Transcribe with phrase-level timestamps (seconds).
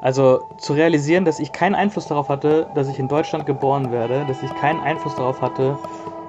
[0.00, 4.24] Also zu realisieren, dass ich keinen Einfluss darauf hatte, dass ich in Deutschland geboren werde,
[4.28, 5.76] dass ich keinen Einfluss darauf hatte,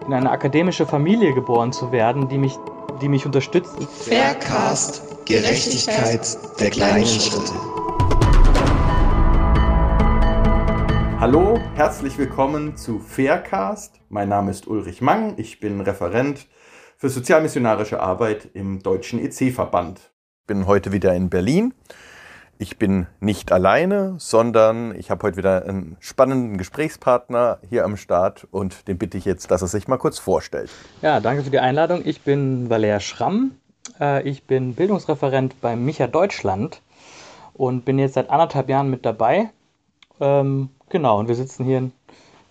[0.07, 2.57] in eine akademische Familie geboren zu werden, die mich,
[2.99, 3.77] die mich unterstützt.
[3.83, 7.53] Faircast, Gerechtigkeit der kleinen Schritte.
[11.19, 13.99] Hallo, herzlich willkommen zu Faircast.
[14.09, 16.47] Mein Name ist Ulrich Mang, ich bin Referent
[16.97, 20.11] für sozialmissionarische Arbeit im Deutschen EC-Verband.
[20.47, 21.73] Bin heute wieder in Berlin
[22.61, 28.47] ich bin nicht alleine, sondern ich habe heute wieder einen spannenden Gesprächspartner hier am Start
[28.51, 30.69] und den bitte ich jetzt, dass er sich mal kurz vorstellt.
[31.01, 32.01] Ja, danke für die Einladung.
[32.03, 33.51] Ich bin Valer Schramm.
[33.97, 36.81] Äh, ich bin Bildungsreferent bei Micha Deutschland
[37.53, 39.51] und bin jetzt seit anderthalb Jahren mit dabei.
[40.19, 41.93] Ähm, genau, und wir sitzen hier in,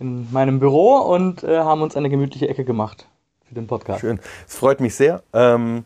[0.01, 3.07] in meinem Büro und äh, haben uns eine gemütliche Ecke gemacht
[3.47, 4.01] für den Podcast.
[4.01, 4.21] Schön.
[4.47, 5.23] Es freut mich sehr.
[5.35, 5.85] Ähm,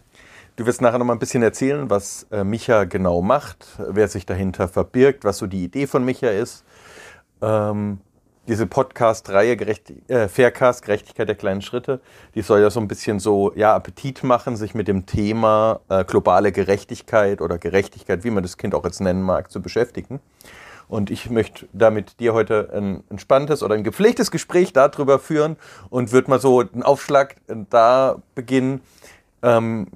[0.54, 4.26] Du wirst nachher noch mal ein bisschen erzählen, was äh, Micha genau macht, wer sich
[4.26, 6.64] dahinter verbirgt, was so die Idee von Micha ist.
[7.40, 8.00] Ähm,
[8.46, 9.56] diese Podcast-Reihe
[10.08, 12.02] äh, Faircast, Gerechtigkeit der kleinen Schritte,
[12.34, 16.04] die soll ja so ein bisschen so ja, Appetit machen, sich mit dem Thema äh,
[16.04, 20.20] globale Gerechtigkeit oder Gerechtigkeit, wie man das Kind auch jetzt nennen mag, zu beschäftigen.
[20.86, 25.56] Und ich möchte da mit dir heute ein entspanntes oder ein gepflegtes Gespräch darüber führen
[25.88, 27.36] und würde mal so einen Aufschlag
[27.70, 28.82] da beginnen.
[29.42, 29.86] Ähm,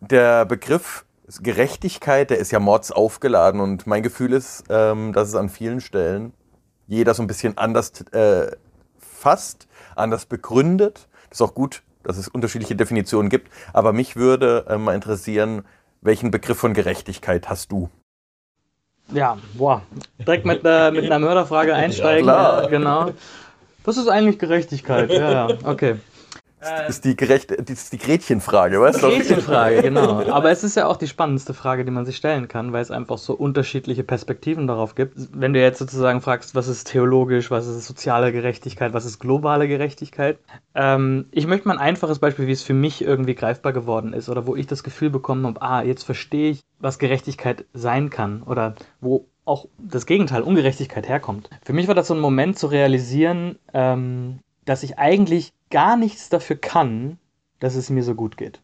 [0.00, 1.04] der Begriff
[1.42, 5.80] Gerechtigkeit, der ist ja mords aufgeladen und mein Gefühl ist, ähm, dass es an vielen
[5.80, 6.32] Stellen
[6.88, 8.50] jeder so ein bisschen anders äh,
[8.98, 11.08] fasst, anders begründet.
[11.28, 13.48] Das ist auch gut, dass es unterschiedliche Definitionen gibt.
[13.72, 15.62] Aber mich würde äh, mal interessieren,
[16.00, 17.90] welchen Begriff von Gerechtigkeit hast du?
[19.12, 19.82] Ja, boah,
[20.18, 22.26] direkt mit, äh, mit einer Mörderfrage einsteigen.
[22.26, 23.10] Ja, genau.
[23.84, 25.10] Was ist eigentlich Gerechtigkeit?
[25.12, 25.96] Ja, ja, okay.
[26.60, 29.08] Das ist die, gerechte, das ist die Gretchenfrage, weißt du?
[29.08, 30.20] Gretchenfrage, genau.
[30.30, 32.90] Aber es ist ja auch die spannendste Frage, die man sich stellen kann, weil es
[32.90, 35.14] einfach so unterschiedliche Perspektiven darauf gibt.
[35.32, 39.68] Wenn du jetzt sozusagen fragst, was ist theologisch, was ist soziale Gerechtigkeit, was ist globale
[39.68, 40.38] Gerechtigkeit.
[40.74, 44.28] Ähm, ich möchte mal ein einfaches Beispiel, wie es für mich irgendwie greifbar geworden ist
[44.28, 48.42] oder wo ich das Gefühl bekommen habe, ah, jetzt verstehe ich, was Gerechtigkeit sein kann
[48.42, 51.48] oder wo auch das Gegenteil, Ungerechtigkeit herkommt.
[51.62, 56.28] Für mich war das so ein Moment zu realisieren, ähm, dass ich eigentlich gar nichts
[56.28, 57.18] dafür kann,
[57.60, 58.60] dass es mir so gut geht.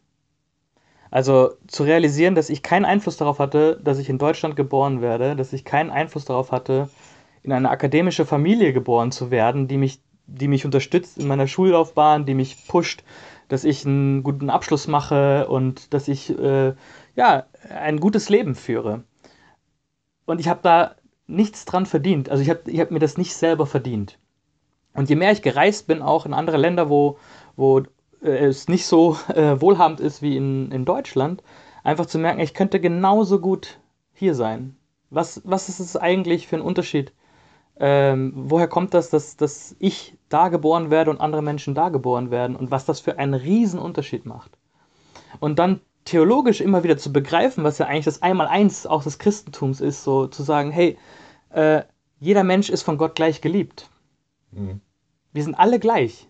[1.09, 5.35] Also zu realisieren, dass ich keinen Einfluss darauf hatte, dass ich in Deutschland geboren werde,
[5.35, 6.89] dass ich keinen Einfluss darauf hatte,
[7.43, 12.25] in eine akademische Familie geboren zu werden, die mich, die mich unterstützt in meiner Schullaufbahn,
[12.25, 13.03] die mich pusht,
[13.47, 16.73] dass ich einen guten Abschluss mache und dass ich äh,
[17.15, 19.03] ja ein gutes Leben führe.
[20.25, 20.95] Und ich habe da
[21.27, 22.29] nichts dran verdient.
[22.29, 24.19] Also ich habe ich hab mir das nicht selber verdient.
[24.97, 27.19] Und je mehr ich gereist bin, auch in andere Länder, wo,
[27.55, 27.81] wo
[28.23, 31.43] äh, es nicht so äh, wohlhabend ist wie in, in Deutschland,
[31.83, 33.79] einfach zu merken, ich könnte genauso gut
[34.11, 34.75] hier sein.
[35.11, 37.13] Was, was ist es eigentlich für ein Unterschied?
[37.79, 42.31] Ähm, woher kommt das, dass, dass ich da geboren werde und andere Menschen da geboren
[42.31, 44.57] werden und was das für einen riesen Unterschied macht?
[45.39, 49.79] Und dann theologisch immer wieder zu begreifen, was ja eigentlich das Einmaleins auch des Christentums
[49.79, 50.97] ist, so zu sagen, hey,
[51.51, 51.83] äh,
[52.19, 53.91] jeder Mensch ist von Gott gleich geliebt.
[54.51, 54.81] Mhm.
[55.37, 56.27] Wir sind alle gleich.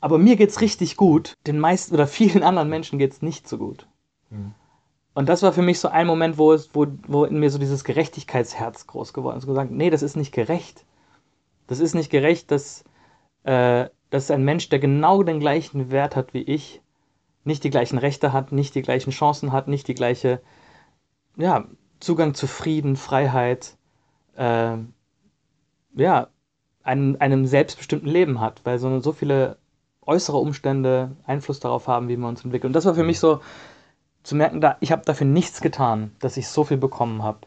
[0.00, 1.34] Aber mir geht's richtig gut.
[1.46, 3.86] Den meisten oder vielen anderen Menschen geht's nicht so gut.
[4.28, 4.54] Mhm.
[5.14, 7.60] Und das war für mich so ein Moment, wo, es, wo, wo in mir so
[7.60, 9.44] dieses Gerechtigkeitsherz groß geworden ist.
[9.44, 10.84] Und gesagt, nee, das ist nicht gerecht.
[11.68, 12.82] Das ist nicht gerecht, dass,
[13.44, 16.82] äh, dass ein Mensch, der genau den gleichen Wert hat wie ich,
[17.44, 20.42] nicht die gleichen Rechte hat, nicht die gleichen Chancen hat, nicht die gleiche,
[21.36, 21.68] ja,
[22.00, 23.76] Zugang zu Frieden, Freiheit,
[24.34, 24.76] äh,
[25.94, 26.30] ja,
[26.90, 29.56] einem, einem selbstbestimmten Leben hat, weil so, so viele
[30.02, 32.70] äußere Umstände Einfluss darauf haben, wie wir uns entwickeln.
[32.70, 33.40] Und das war für mich so
[34.22, 37.38] zu merken, da, ich habe dafür nichts getan, dass ich so viel bekommen habe.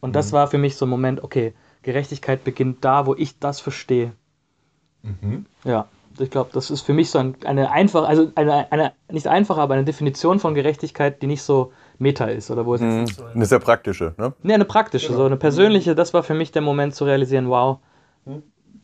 [0.00, 0.36] Und das mhm.
[0.36, 4.12] war für mich so ein Moment, okay, Gerechtigkeit beginnt da, wo ich das verstehe.
[5.02, 5.46] Mhm.
[5.64, 5.88] Ja,
[6.18, 9.60] ich glaube, das ist für mich so ein, eine einfache, also eine, eine, nicht einfache,
[9.60, 13.06] aber eine Definition von Gerechtigkeit, die nicht so Meta ist oder wo es mhm.
[13.06, 14.32] so eine sehr praktische, ne?
[14.42, 15.18] Ne, eine praktische, genau.
[15.18, 17.78] so eine persönliche, das war für mich der Moment zu realisieren, wow,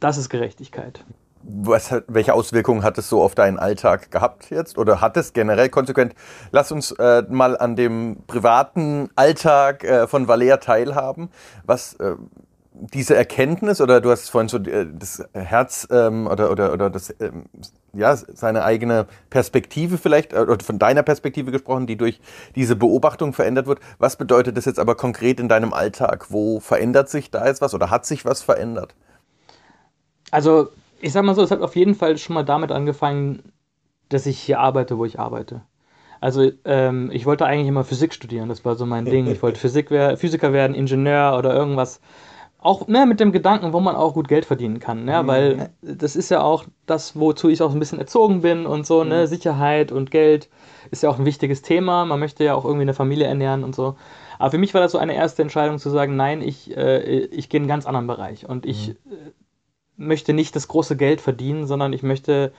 [0.00, 1.04] das ist Gerechtigkeit.
[1.42, 4.76] Was, welche Auswirkungen hat es so auf deinen Alltag gehabt jetzt?
[4.76, 6.14] Oder hat es generell konsequent?
[6.52, 11.30] Lass uns äh, mal an dem privaten Alltag äh, von Valer teilhaben.
[11.64, 12.16] Was äh,
[12.72, 17.14] diese Erkenntnis oder du hast vorhin so äh, das Herz ähm, oder, oder, oder das,
[17.20, 17.44] ähm,
[17.92, 22.20] ja, seine eigene Perspektive vielleicht, äh, oder von deiner Perspektive gesprochen, die durch
[22.54, 23.80] diese Beobachtung verändert wird.
[23.98, 26.26] Was bedeutet das jetzt aber konkret in deinem Alltag?
[26.30, 28.94] Wo verändert sich da jetzt was oder hat sich was verändert?
[30.30, 30.68] Also,
[31.00, 33.52] ich sag mal so, es hat auf jeden Fall schon mal damit angefangen,
[34.08, 35.62] dass ich hier arbeite, wo ich arbeite.
[36.20, 39.26] Also ähm, ich wollte eigentlich immer Physik studieren, das war so mein Ding.
[39.26, 42.00] Ich wollte Physik wer Physiker werden, Ingenieur oder irgendwas.
[42.58, 45.06] Auch ne, mit dem Gedanken, wo man auch gut Geld verdienen kann.
[45.06, 45.22] Ne?
[45.22, 45.26] Mhm.
[45.26, 49.02] Weil das ist ja auch das, wozu ich auch ein bisschen erzogen bin und so,
[49.02, 49.22] ne?
[49.22, 49.26] Mhm.
[49.28, 50.50] Sicherheit und Geld
[50.90, 52.04] ist ja auch ein wichtiges Thema.
[52.04, 53.96] Man möchte ja auch irgendwie eine Familie ernähren und so.
[54.38, 57.48] Aber für mich war das so eine erste Entscheidung zu sagen, nein, ich, äh, ich
[57.48, 58.46] gehe in einen ganz anderen Bereich.
[58.46, 59.32] Und ich mhm.
[60.00, 62.52] Möchte nicht das große Geld verdienen, sondern ich möchte,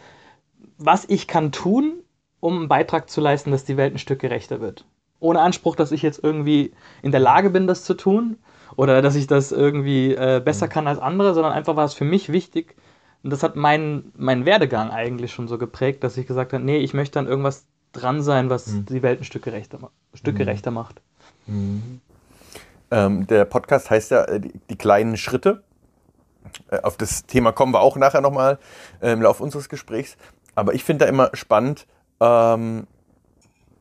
[0.78, 2.00] was ich kann tun,
[2.40, 4.86] um einen Beitrag zu leisten, dass die Welt ein Stück gerechter wird.
[5.20, 8.38] Ohne Anspruch, dass ich jetzt irgendwie in der Lage bin, das zu tun
[8.76, 12.06] oder dass ich das irgendwie äh, besser kann als andere, sondern einfach war es für
[12.06, 12.76] mich wichtig,
[13.24, 16.78] und das hat meinen, meinen Werdegang eigentlich schon so geprägt, dass ich gesagt habe, nee,
[16.78, 18.86] ich möchte an irgendwas dran sein, was mhm.
[18.86, 20.40] die Welt ein Stück gerechter, Stück mhm.
[20.40, 21.02] gerechter macht.
[21.46, 22.02] Mhm.
[22.90, 25.64] Ähm, der Podcast heißt ja äh, die kleinen Schritte.
[26.70, 28.60] Äh, auf das Thema kommen wir auch nachher nochmal
[29.02, 30.18] äh, im Laufe unseres Gesprächs.
[30.56, 31.88] Aber ich finde da immer spannend,
[32.20, 32.88] ähm,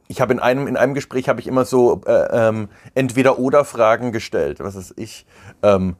[0.08, 4.58] ich habe in einem, in einem Gespräch habe ich immer so äh, ähm, Entweder-Oder-Fragen gestellt.
[4.58, 5.24] Was ist ich?
[5.62, 5.94] Ähm,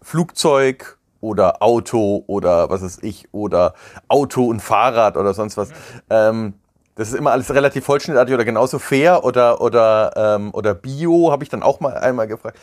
[0.00, 3.28] Flugzeug oder Auto oder was ist ich?
[3.32, 3.74] Oder
[4.06, 5.70] Auto und Fahrrad oder sonst was.
[6.08, 6.54] Ähm,
[6.94, 11.42] das ist immer alles relativ vollständig oder genauso fair oder, oder, ähm, oder Bio, habe
[11.42, 12.58] ich dann auch mal einmal gefragt.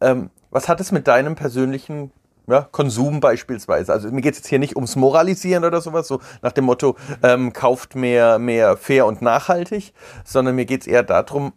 [0.00, 2.12] Ähm, was hat es mit deinem persönlichen
[2.46, 3.92] ja, Konsum beispielsweise.
[3.92, 6.96] Also mir geht es jetzt hier nicht ums Moralisieren oder sowas, so nach dem Motto,
[7.22, 9.92] ähm, kauft mehr, mehr fair und nachhaltig,
[10.24, 11.52] sondern mir geht es eher darum,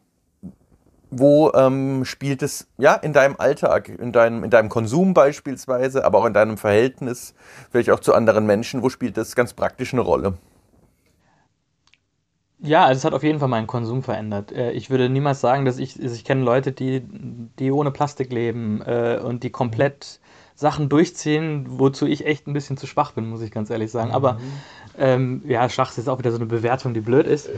[1.10, 6.20] wo ähm, spielt es ja in deinem Alltag, in deinem, in deinem Konsum beispielsweise, aber
[6.20, 7.34] auch in deinem Verhältnis,
[7.72, 10.34] vielleicht auch zu anderen Menschen, wo spielt das ganz praktisch eine Rolle?
[12.66, 14.54] Ja, also es hat auf jeden Fall meinen Konsum verändert.
[14.54, 17.04] Äh, ich würde niemals sagen, dass ich, also ich kenne Leute, die,
[17.60, 20.22] die ohne Plastik leben äh, und die komplett
[20.56, 24.10] Sachen durchziehen, wozu ich echt ein bisschen zu schwach bin, muss ich ganz ehrlich sagen.
[24.10, 24.16] Mhm.
[24.16, 24.38] Aber
[24.98, 27.50] ähm, ja, schwach ist jetzt auch wieder so eine Bewertung, die blöd ist.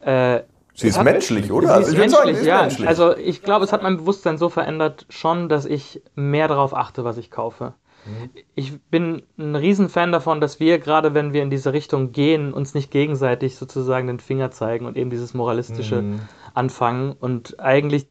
[0.00, 0.42] Äh,
[0.76, 1.68] Sie ist menschlich, oder?
[1.68, 2.60] Sie also ist menschlich, sagen, ist ja.
[2.62, 2.88] Menschlich.
[2.88, 7.04] Also ich glaube, es hat mein Bewusstsein so verändert schon, dass ich mehr darauf achte,
[7.04, 7.74] was ich kaufe.
[8.04, 8.30] Mhm.
[8.56, 12.74] Ich bin ein Riesenfan davon, dass wir, gerade wenn wir in diese Richtung gehen, uns
[12.74, 16.20] nicht gegenseitig sozusagen den Finger zeigen und eben dieses Moralistische mhm.
[16.54, 18.08] anfangen und eigentlich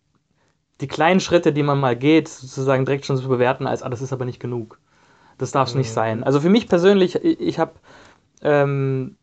[0.82, 4.02] die kleinen Schritte, die man mal geht, sozusagen direkt schon zu bewerten, als, ah, das
[4.02, 4.80] ist aber nicht genug.
[5.38, 5.80] Das darf es mhm.
[5.80, 6.24] nicht sein.
[6.24, 7.74] Also für mich persönlich, ich, ich habe
[8.42, 9.18] ähm,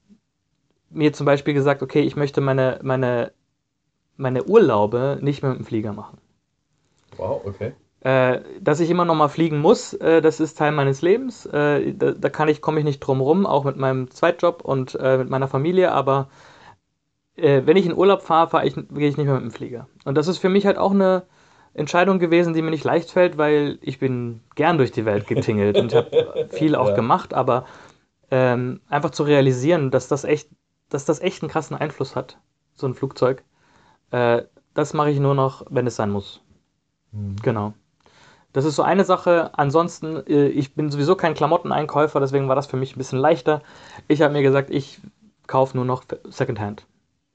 [0.91, 3.33] mir zum Beispiel gesagt, okay, ich möchte meine, meine,
[4.17, 6.19] meine Urlaube nicht mehr mit dem Flieger machen.
[7.17, 7.73] Wow, okay.
[8.01, 11.45] Äh, dass ich immer noch mal fliegen muss, äh, das ist Teil meines Lebens.
[11.47, 14.95] Äh, da, da, kann ich, komme ich nicht drum rum, auch mit meinem Zweitjob und
[14.95, 16.31] äh, mit meiner Familie, aber
[17.37, 19.89] äh, wenn ich in Urlaub fahre, fahr ich, gehe ich nicht mehr mit dem Flieger.
[20.05, 21.25] Und das ist für mich halt auch eine,
[21.75, 25.79] Entscheidung gewesen, die mir nicht leicht fällt, weil ich bin gern durch die Welt getingelt
[25.79, 26.95] und habe viel auch ja.
[26.95, 27.65] gemacht, aber
[28.31, 30.51] ähm, einfach zu realisieren, dass das echt,
[30.89, 32.39] dass das echt einen krassen Einfluss hat,
[32.75, 33.45] so ein Flugzeug.
[34.11, 34.43] Äh,
[34.75, 36.43] das mache ich nur noch, wenn es sein muss.
[37.13, 37.37] Mhm.
[37.43, 37.75] Genau.
[38.53, 39.51] Das ist so eine Sache.
[39.57, 43.63] Ansonsten, äh, ich bin sowieso kein Klamotteneinkäufer, deswegen war das für mich ein bisschen leichter.
[44.09, 45.01] Ich habe mir gesagt, ich
[45.47, 46.87] kaufe nur noch Secondhand.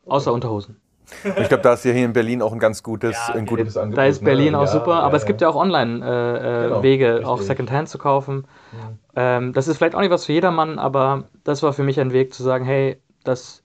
[0.06, 0.36] Außer okay.
[0.36, 0.82] Unterhosen.
[1.24, 3.78] Ich glaube, da ist ja hier in Berlin auch ein ganz gutes, ja, ein gutes
[3.78, 3.98] Angebot.
[3.98, 4.60] Da ist Berlin ne?
[4.60, 7.90] auch ja, super, aber ja, es gibt ja auch Online-Wege, äh, äh, genau, auch Secondhand
[7.90, 8.48] zu kaufen.
[9.16, 12.14] Ähm, das ist vielleicht auch nicht was für jedermann, aber das war für mich ein
[12.14, 13.64] Weg zu sagen, hey, das,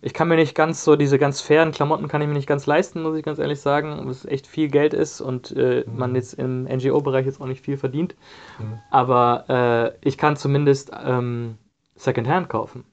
[0.00, 2.66] ich kann mir nicht ganz so, diese ganz fairen Klamotten kann ich mir nicht ganz
[2.66, 5.98] leisten, muss ich ganz ehrlich sagen, was echt viel Geld ist und äh, mhm.
[5.98, 8.14] man jetzt im NGO-Bereich jetzt auch nicht viel verdient.
[8.58, 8.78] Mhm.
[8.90, 11.58] Aber äh, ich kann zumindest ähm,
[11.94, 12.84] Secondhand kaufen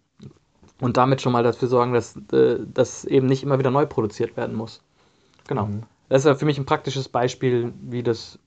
[0.84, 4.36] und damit schon mal dafür sorgen, dass äh, das eben nicht immer wieder neu produziert
[4.36, 4.82] werden muss.
[5.48, 5.68] Genau.
[5.68, 5.84] Mhm.
[6.10, 8.38] Das ist ja für mich ein praktisches Beispiel, wie das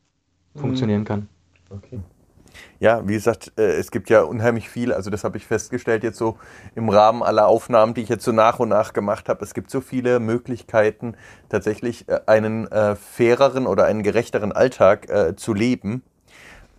[0.53, 0.61] mhm.
[0.61, 1.29] funktionieren kann.
[1.71, 2.01] Okay.
[2.79, 6.19] Ja, wie gesagt, äh, es gibt ja unheimlich viel, also das habe ich festgestellt jetzt
[6.19, 6.37] so
[6.75, 9.43] im Rahmen aller Aufnahmen, die ich jetzt so nach und nach gemacht habe.
[9.43, 11.17] Es gibt so viele Möglichkeiten,
[11.49, 16.03] tatsächlich äh, einen äh, faireren oder einen gerechteren Alltag zu leben.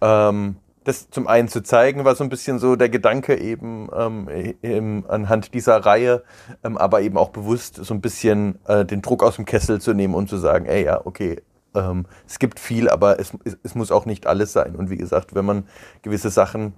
[0.01, 4.29] Ähm, das zum einen zu zeigen, war so ein bisschen so der Gedanke eben ähm,
[4.61, 6.23] im, anhand dieser Reihe,
[6.63, 9.93] ähm, aber eben auch bewusst so ein bisschen äh, den Druck aus dem Kessel zu
[9.93, 11.41] nehmen und zu sagen, ey ja, okay,
[11.75, 14.77] ähm, es gibt viel, aber es, es, es, muss auch nicht alles sein.
[14.77, 15.67] Und wie gesagt, wenn man
[16.03, 16.73] gewisse Sachen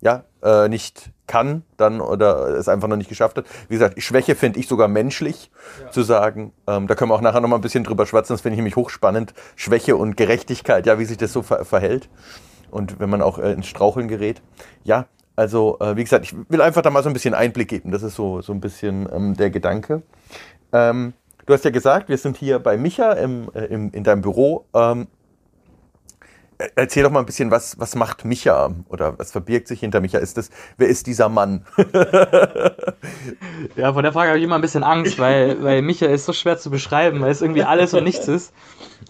[0.00, 3.46] ja, äh, nicht kann, dann oder es einfach noch nicht geschafft hat.
[3.68, 5.50] Wie gesagt, Schwäche finde ich sogar menschlich
[5.82, 5.90] ja.
[5.90, 6.52] zu sagen.
[6.68, 8.58] Ähm, da können wir auch nachher noch mal ein bisschen drüber schwatzen, das finde ich
[8.58, 9.34] nämlich hochspannend.
[9.56, 12.08] Schwäche und Gerechtigkeit, ja, wie sich das so ver verhält
[12.70, 14.42] und wenn man auch äh, ins Straucheln gerät.
[14.84, 15.06] Ja,
[15.36, 17.90] also äh, wie gesagt, ich will einfach da mal so ein bisschen Einblick geben.
[17.90, 20.02] Das ist so, so ein bisschen ähm, der Gedanke.
[20.72, 21.12] Ähm,
[21.44, 24.64] du hast ja gesagt, wir sind hier bei Micha im, äh, im, in deinem Büro.
[24.74, 25.08] Ähm,
[26.74, 30.18] erzähl doch mal ein bisschen, was, was macht Micha oder was verbirgt sich hinter Micha?
[30.18, 31.64] Ist das, wer ist dieser Mann?
[33.76, 36.32] ja, vor der Frage habe ich immer ein bisschen Angst, weil, weil Micha ist so
[36.32, 38.52] schwer zu beschreiben, weil es irgendwie alles und nichts ist.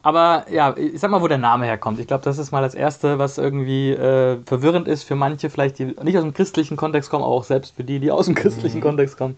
[0.02, 1.98] Aber ja, ich sag mal, wo der Name herkommt.
[2.00, 5.78] Ich glaube, das ist mal das Erste, was irgendwie äh, verwirrend ist für manche, vielleicht
[5.78, 8.34] die nicht aus dem christlichen Kontext kommen, aber auch selbst für die, die aus dem
[8.34, 8.82] christlichen mhm.
[8.82, 9.36] Kontext kommen.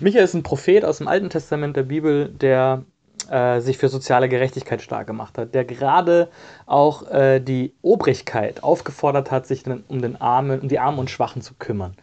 [0.00, 2.84] Micha ist ein Prophet aus dem Alten Testament der Bibel, der
[3.30, 6.28] äh, sich für soziale Gerechtigkeit stark gemacht hat, der gerade
[6.66, 11.42] auch äh, die Obrigkeit aufgefordert hat, sich um, den Armen, um die Armen und Schwachen
[11.42, 11.94] zu kümmern.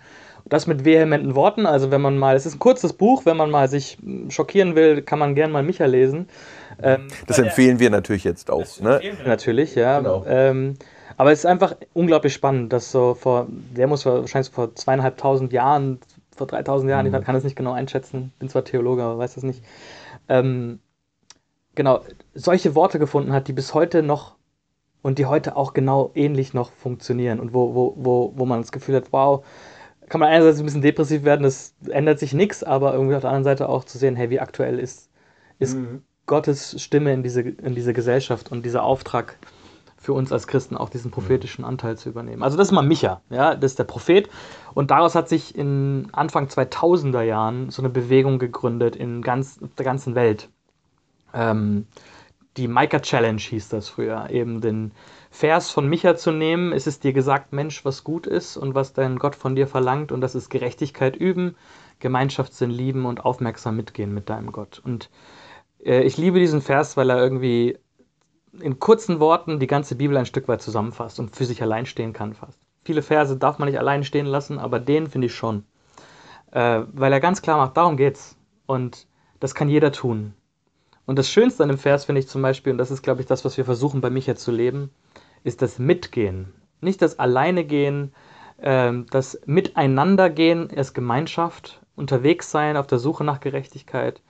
[0.43, 3.37] Und das mit vehementen Worten, also wenn man mal, es ist ein kurzes Buch, wenn
[3.37, 6.27] man mal sich hm, schockieren will, kann man gern mal Micha lesen.
[6.81, 8.79] Ähm, das empfehlen wir natürlich jetzt auch.
[8.79, 9.01] Ne?
[9.25, 9.99] Natürlich, ja.
[9.99, 10.23] Genau.
[10.27, 10.75] Ähm,
[11.17, 15.99] aber es ist einfach unglaublich spannend, dass so vor, der muss wahrscheinlich vor zweieinhalbtausend Jahren,
[16.35, 17.15] vor 3000 Jahren, mhm.
[17.15, 19.63] ich kann es nicht genau einschätzen, bin zwar Theologe, aber weiß das nicht,
[20.27, 20.79] ähm,
[21.75, 22.01] genau,
[22.33, 24.35] solche Worte gefunden hat, die bis heute noch
[25.01, 28.71] und die heute auch genau ähnlich noch funktionieren und wo, wo, wo, wo man das
[28.71, 29.45] Gefühl hat, wow,
[30.09, 33.29] kann man einerseits ein bisschen depressiv werden, das ändert sich nichts, aber irgendwie auf der
[33.29, 35.09] anderen Seite auch zu sehen, hey, wie aktuell ist,
[35.59, 36.01] ist mhm.
[36.25, 39.37] Gottes Stimme in diese, in diese Gesellschaft und dieser Auftrag
[39.97, 42.43] für uns als Christen auch diesen prophetischen Anteil zu übernehmen.
[42.43, 44.29] Also das ist mal Micha, ja, das ist der Prophet
[44.73, 49.85] und daraus hat sich in Anfang 2000er Jahren so eine Bewegung gegründet in ganz der
[49.85, 50.49] ganzen Welt.
[51.35, 51.85] Ähm,
[52.57, 54.93] die Micah Challenge hieß das früher, eben den
[55.29, 56.71] Vers von Micha zu nehmen.
[56.71, 60.13] Es ist dir gesagt, Mensch, was gut ist und was dein Gott von dir verlangt
[60.13, 61.55] und das ist Gerechtigkeit üben,
[61.99, 64.81] Gemeinschaftssinn lieben und aufmerksam mitgehen mit deinem Gott.
[64.83, 65.09] Und
[65.83, 67.77] äh, ich liebe diesen Vers, weil er irgendwie
[68.61, 72.13] in kurzen Worten die ganze Bibel ein Stück weit zusammenfasst und für sich allein stehen
[72.13, 72.57] kann fast.
[72.85, 75.65] Viele Verse darf man nicht allein stehen lassen, aber den finde ich schon.
[76.51, 78.37] Äh, weil er ganz klar macht, darum geht's.
[78.65, 79.07] Und
[79.41, 80.33] das kann jeder tun.
[81.05, 83.27] Und das Schönste an dem Vers finde ich zum Beispiel, und das ist, glaube ich,
[83.27, 84.91] das, was wir versuchen bei Micha zu leben,
[85.43, 86.53] ist das Mitgehen.
[86.81, 88.13] Nicht das Alleinegehen,
[88.61, 94.21] ähm, das Miteinandergehen als Gemeinschaft, unterwegs sein auf der Suche nach Gerechtigkeit,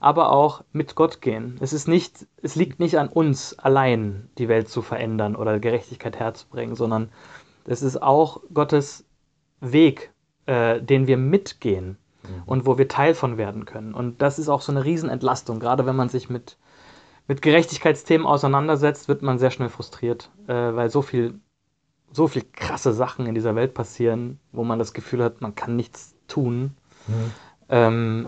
[0.00, 1.56] aber auch mit Gott gehen.
[1.60, 6.18] Es, ist nicht, es liegt nicht an uns allein, die Welt zu verändern oder Gerechtigkeit
[6.18, 7.10] herzubringen, sondern
[7.64, 9.06] es ist auch Gottes
[9.60, 10.12] Weg,
[10.46, 11.96] äh, den wir mitgehen
[12.28, 12.42] mhm.
[12.46, 13.94] und wo wir Teil von werden können.
[13.94, 15.60] Und das ist auch so eine Riesenentlastung.
[15.60, 16.56] Gerade wenn man sich mit,
[17.28, 21.40] mit Gerechtigkeitsthemen auseinandersetzt, wird man sehr schnell frustriert, äh, weil so viel,
[22.12, 25.76] so viel krasse Sachen in dieser Welt passieren, wo man das Gefühl hat, man kann
[25.76, 26.76] nichts tun.
[27.06, 27.30] Mhm.
[27.68, 28.26] Ähm,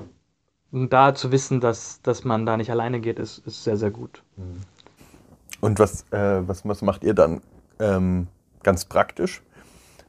[0.72, 4.22] da zu wissen, dass, dass man da nicht alleine geht, ist, ist sehr, sehr gut.
[4.36, 4.60] Mhm.
[5.60, 7.40] Und was, äh, was, was macht ihr dann
[7.78, 8.26] ähm,
[8.62, 9.42] ganz praktisch?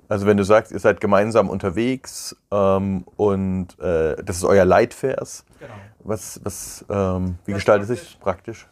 [0.09, 5.45] Also wenn du sagst, ihr seid gemeinsam unterwegs ähm, und äh, das ist euer Leitvers,
[5.59, 5.73] genau.
[5.99, 8.09] was, was, ähm, wie ganz gestaltet praktisch.
[8.09, 8.67] sich praktisch?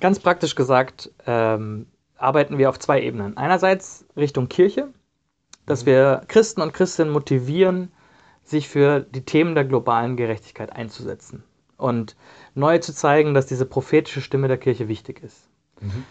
[0.00, 1.86] Ganz praktisch gesagt ähm,
[2.16, 3.36] arbeiten wir auf zwei Ebenen.
[3.36, 4.88] Einerseits Richtung Kirche,
[5.66, 5.86] dass mhm.
[5.86, 7.92] wir Christen und Christinnen motivieren,
[8.44, 11.44] sich für die Themen der globalen Gerechtigkeit einzusetzen
[11.76, 12.16] und
[12.54, 15.48] neu zu zeigen, dass diese prophetische Stimme der Kirche wichtig ist.
[15.80, 16.04] Mhm.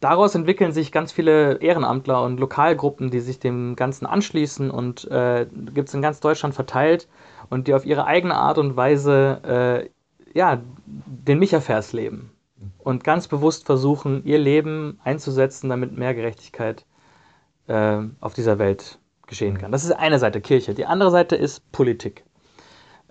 [0.00, 5.46] Daraus entwickeln sich ganz viele Ehrenamtler und Lokalgruppen, die sich dem Ganzen anschließen und äh,
[5.74, 7.06] gibt es in ganz Deutschland verteilt
[7.50, 9.90] und die auf ihre eigene Art und Weise äh,
[10.38, 12.32] ja, den Micha-Vers leben
[12.78, 16.86] und ganz bewusst versuchen, ihr Leben einzusetzen, damit mehr Gerechtigkeit
[17.66, 19.70] äh, auf dieser Welt geschehen kann.
[19.70, 20.74] Das ist eine Seite Kirche.
[20.74, 22.24] Die andere Seite ist Politik.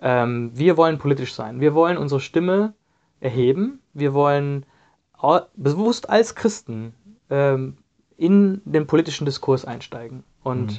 [0.00, 1.60] Ähm, wir wollen politisch sein.
[1.60, 2.74] Wir wollen unsere Stimme
[3.20, 3.80] erheben.
[3.92, 4.66] Wir wollen
[5.56, 6.94] bewusst als Christen
[7.28, 7.76] ähm,
[8.16, 10.24] in den politischen Diskurs einsteigen.
[10.42, 10.78] Und mhm.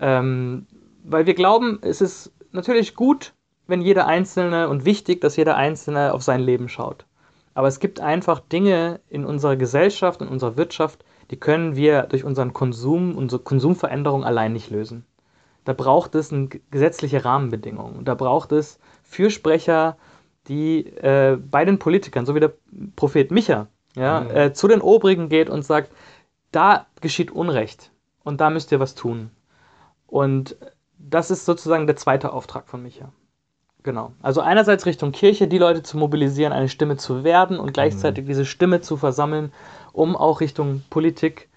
[0.00, 0.66] ähm,
[1.04, 3.34] weil wir glauben, es ist natürlich gut,
[3.66, 7.06] wenn jeder Einzelne und wichtig, dass jeder Einzelne auf sein Leben schaut.
[7.54, 12.24] Aber es gibt einfach Dinge in unserer Gesellschaft und unserer Wirtschaft, die können wir durch
[12.24, 15.04] unseren Konsum, unsere Konsumveränderung allein nicht lösen.
[15.64, 18.04] Da braucht es eine gesetzliche Rahmenbedingung.
[18.04, 19.96] Da braucht es Fürsprecher,
[20.48, 22.52] die äh, bei den Politikern, so wie der
[22.96, 24.30] Prophet Micha, ja, mhm.
[24.30, 25.92] äh, zu den Obrigen geht und sagt,
[26.50, 27.90] da geschieht Unrecht
[28.24, 29.30] und da müsst ihr was tun.
[30.06, 30.56] Und
[30.98, 33.12] das ist sozusagen der zweite Auftrag von Micha.
[33.82, 34.12] Genau.
[34.22, 38.28] Also einerseits Richtung Kirche, die Leute zu mobilisieren, eine Stimme zu werden und gleichzeitig mhm.
[38.28, 39.52] diese Stimme zu versammeln,
[39.92, 41.48] um auch Richtung Politik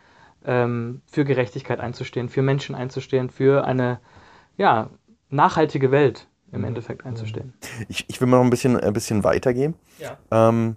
[0.45, 3.99] ähm, für Gerechtigkeit einzustehen, für Menschen einzustehen, für eine
[4.57, 4.89] ja,
[5.29, 6.67] nachhaltige Welt im mhm.
[6.67, 7.53] Endeffekt einzustehen.
[7.87, 9.75] Ich, ich will mal noch ein bisschen, ein bisschen weitergehen.
[9.99, 10.17] Ja.
[10.31, 10.75] Ähm,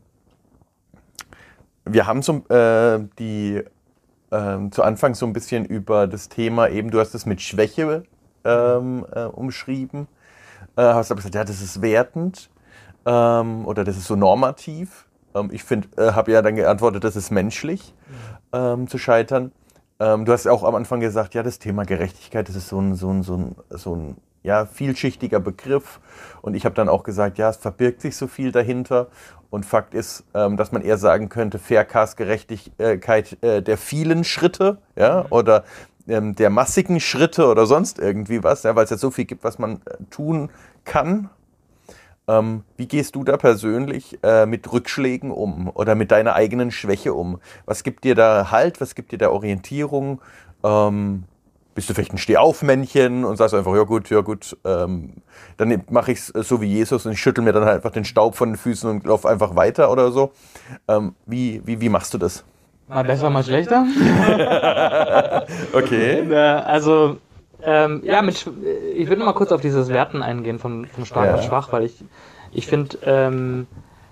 [1.85, 3.63] wir haben so, äh, die
[4.31, 8.05] äh, zu Anfang so ein bisschen über das Thema eben, du hast es mit Schwäche
[8.45, 10.07] ähm, äh, umschrieben.
[10.77, 12.51] Äh, hast aber gesagt, ja, das ist wertend
[13.07, 15.07] ähm, oder das ist so normativ.
[15.35, 17.95] Ähm, ich finde, äh, habe ja dann geantwortet, das ist menschlich.
[18.53, 19.53] ähm, zu scheitern.
[20.01, 22.95] Ähm, du hast auch am Anfang gesagt, ja, das Thema Gerechtigkeit, das ist so ein,
[22.95, 26.01] so ein, so ein, so ein ja, vielschichtiger Begriff.
[26.43, 29.09] Und ich habe dann auch gesagt, ja, es verbirgt sich so viel dahinter.
[29.51, 34.79] Und Fakt ist, ähm, dass man eher sagen könnte, Faircast Gerechtigkeit äh, der vielen Schritte,
[34.95, 35.27] ja, mhm.
[35.31, 35.65] oder
[36.07, 39.45] ähm, der massigen Schritte oder sonst irgendwie was, ja, weil es ja so viel gibt,
[39.45, 40.51] was man äh, tun
[40.85, 41.31] kann.
[42.29, 47.15] Ähm, wie gehst du da persönlich äh, mit Rückschlägen um oder mit deiner eigenen Schwäche
[47.15, 47.41] um?
[47.65, 48.83] Was gibt dir da Halt?
[48.83, 50.21] Was gibt dir da Orientierung?
[50.63, 51.25] Ähm,
[51.79, 55.13] bist du vielleicht ein Stehaufmännchen und sagst einfach, ja gut, ja gut, ähm,
[55.59, 58.05] dann mache ich es so wie Jesus und ich schüttel mir dann halt einfach den
[58.05, 60.33] Staub von den Füßen und laufe einfach weiter oder so.
[60.89, 62.43] Ähm, wie, wie, wie machst du das?
[62.89, 63.87] Mal besser, mal schlechter.
[65.73, 66.29] okay.
[66.29, 67.19] Äh, also,
[67.63, 68.51] ähm, ja, mit,
[68.97, 71.37] ich würde mal kurz auf dieses Werten eingehen von, von stark ja.
[71.37, 71.95] und schwach, weil ich,
[72.51, 73.69] ich finde, ähm,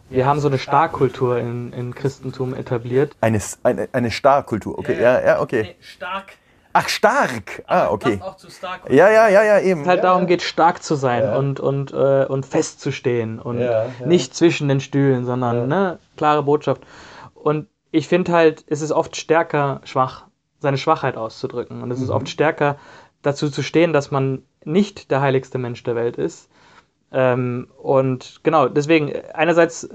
[0.08, 3.16] wir haben so eine Starkkultur in, in Christentum etabliert.
[3.20, 5.75] Eine, eine, eine Starkkultur, okay, ja, ja, ja okay.
[5.80, 6.35] Stark
[6.78, 7.62] Ach, stark.
[7.66, 8.21] Ah, okay.
[8.90, 9.80] Ja, ja, ja, ja, eben.
[9.80, 11.38] Es halt darum geht, stark zu sein ja.
[11.38, 14.06] und, und, äh, und festzustehen und ja, ja.
[14.06, 16.83] nicht zwischen den Stühlen, sondern ne, klare Botschaft.
[17.35, 20.26] Und ich finde halt, es ist oft stärker, schwach,
[20.59, 21.83] seine Schwachheit auszudrücken.
[21.83, 22.04] Und es mhm.
[22.04, 22.76] ist oft stärker,
[23.23, 26.50] dazu zu stehen, dass man nicht der heiligste Mensch der Welt ist.
[27.11, 29.88] Ähm, und genau, deswegen, einerseits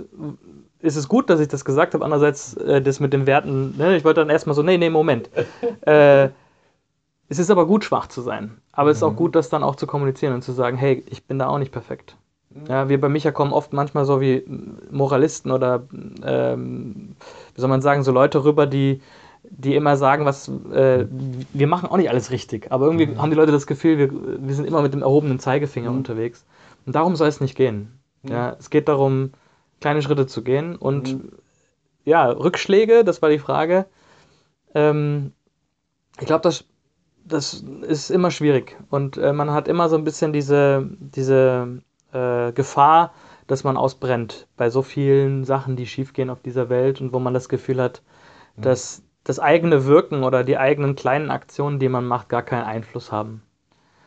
[0.79, 3.95] ist es gut, dass ich das gesagt habe, andererseits äh, das mit den Werten, ne,
[3.95, 5.29] ich wollte dann erstmal so, nee, nee, Moment.
[5.81, 6.29] äh,
[7.31, 8.57] es ist aber gut, schwach zu sein.
[8.73, 8.91] Aber mhm.
[8.91, 9.15] es ist auch mhm.
[9.15, 11.71] gut, das dann auch zu kommunizieren und zu sagen, hey, ich bin da auch nicht
[11.71, 12.17] perfekt.
[12.49, 12.65] Mhm.
[12.67, 14.43] Ja, wir bei Micha kommen oft manchmal so wie
[14.91, 15.83] Moralisten oder,
[16.25, 17.15] ähm,
[17.55, 19.01] wie soll man sagen, so Leute rüber, die,
[19.49, 21.07] die immer sagen, was äh,
[21.53, 22.69] wir machen auch nicht alles richtig.
[22.69, 23.21] Aber irgendwie mhm.
[23.21, 25.99] haben die Leute das Gefühl, wir, wir sind immer mit dem erhobenen Zeigefinger mhm.
[25.99, 26.45] unterwegs.
[26.85, 27.97] Und darum soll es nicht gehen.
[28.23, 28.31] Mhm.
[28.31, 29.31] Ja, es geht darum,
[29.79, 31.17] kleine Schritte zu gehen und
[32.03, 33.85] ja, Rückschläge, das war die Frage.
[34.75, 35.31] Ähm,
[36.19, 36.65] ich glaube, das
[37.25, 38.77] das ist immer schwierig.
[38.89, 43.13] Und äh, man hat immer so ein bisschen diese, diese äh, Gefahr,
[43.47, 47.33] dass man ausbrennt bei so vielen Sachen, die schiefgehen auf dieser Welt und wo man
[47.33, 48.01] das Gefühl hat,
[48.55, 48.61] mhm.
[48.63, 53.11] dass das eigene Wirken oder die eigenen kleinen Aktionen, die man macht, gar keinen Einfluss
[53.11, 53.43] haben.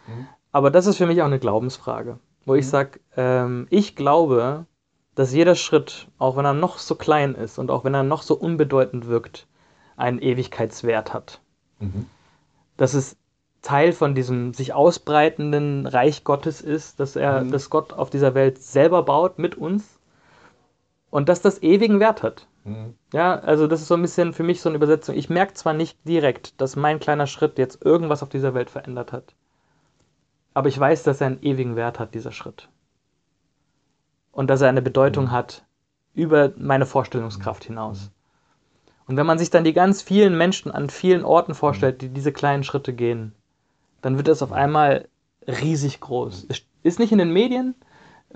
[0.06, 0.26] Mhm.
[0.52, 2.58] Aber das ist für mich auch eine Glaubensfrage, wo mhm.
[2.58, 4.66] ich sage, ähm, ich glaube,
[5.14, 8.22] dass jeder Schritt, auch wenn er noch so klein ist und auch wenn er noch
[8.22, 9.46] so unbedeutend wirkt,
[9.96, 11.40] einen Ewigkeitswert hat.
[11.78, 12.06] Mhm
[12.76, 13.16] dass es
[13.62, 17.50] Teil von diesem sich ausbreitenden Reich Gottes ist, dass er, mhm.
[17.50, 19.98] dass Gott auf dieser Welt selber baut mit uns
[21.10, 22.46] und dass das ewigen Wert hat.
[22.64, 22.94] Mhm.
[23.12, 25.16] Ja, also das ist so ein bisschen für mich so eine Übersetzung.
[25.16, 29.12] Ich merke zwar nicht direkt, dass mein kleiner Schritt jetzt irgendwas auf dieser Welt verändert
[29.12, 29.34] hat,
[30.52, 32.68] aber ich weiß, dass er einen ewigen Wert hat, dieser Schritt.
[34.30, 35.30] Und dass er eine Bedeutung mhm.
[35.30, 35.64] hat
[36.12, 38.10] über meine Vorstellungskraft hinaus.
[39.06, 42.32] Und wenn man sich dann die ganz vielen Menschen an vielen Orten vorstellt, die diese
[42.32, 43.32] kleinen Schritte gehen,
[44.00, 45.08] dann wird das auf einmal
[45.46, 46.46] riesig groß.
[46.48, 47.74] Es ist nicht in den Medien,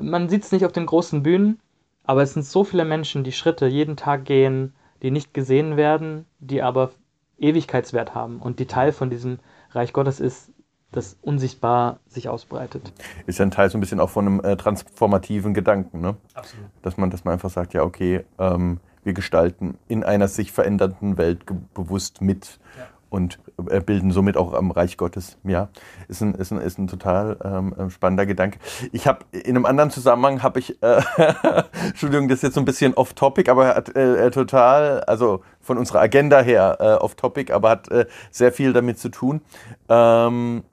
[0.01, 1.61] man sieht es nicht auf den großen Bühnen,
[2.05, 6.27] aber es sind so viele Menschen, die Schritte jeden Tag gehen, die nicht gesehen werden,
[6.39, 6.91] die aber
[7.39, 9.39] Ewigkeitswert haben und die Teil von diesem
[9.71, 10.51] Reich Gottes ist,
[10.91, 12.93] das unsichtbar sich ausbreitet.
[13.27, 16.17] Ist ja ein Teil so ein bisschen auch von einem äh, transformativen Gedanken, ne?
[16.33, 16.67] Absolut.
[16.83, 21.17] Dass man, dass man einfach sagt, ja, okay, ähm, wir gestalten in einer sich verändernden
[21.17, 21.41] Welt
[21.73, 22.87] bewusst mit ja.
[23.09, 23.39] und
[23.71, 25.39] äh, bilden somit auch am Reich Gottes.
[25.45, 25.71] Ja,
[26.09, 28.59] ist ein, ist ein, ist ein total ähm, äh, spannender Gedanke.
[28.93, 31.01] Ich habe in einem anderen Zusammenhang habe ich, äh,
[31.87, 35.79] Entschuldigung, das ist jetzt so ein bisschen off-topic, aber hat äh, äh, total, also von
[35.79, 37.89] unserer Agenda her äh, off-topic, aber hat
[38.31, 39.41] sehr viel damit zu tun.
[39.89, 40.65] Ähm,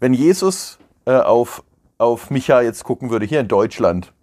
[0.00, 1.62] wenn Jesus auf,
[1.98, 4.13] auf Micha jetzt gucken würde, hier in Deutschland,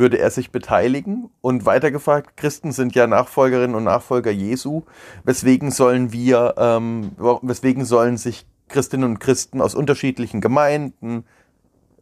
[0.00, 1.30] würde er sich beteiligen?
[1.40, 4.82] Und weitergefragt, Christen sind ja Nachfolgerinnen und Nachfolger Jesu.
[5.22, 11.24] Weswegen sollen wir, ähm, weswegen sollen sich Christinnen und Christen aus unterschiedlichen Gemeinden,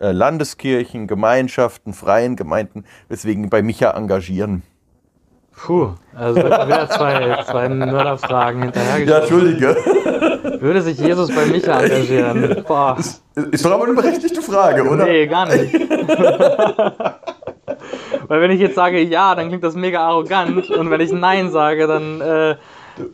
[0.00, 4.62] äh, Landeskirchen, Gemeinschaften, freien Gemeinden, weswegen bei Micha engagieren?
[5.56, 9.04] Puh, also wieder zwei, zwei Mörderfragen hinterher.
[9.04, 9.76] Ja, Entschuldige.
[10.60, 12.64] Würde sich Jesus bei Micha engagieren?
[12.66, 12.96] Boah.
[12.96, 15.04] Ist, ist doch aber eine berechtigte Frage, oder?
[15.04, 15.74] Nee, gar nicht.
[18.28, 21.50] Weil wenn ich jetzt sage ja, dann klingt das mega arrogant und wenn ich nein
[21.50, 22.56] sage, dann, äh,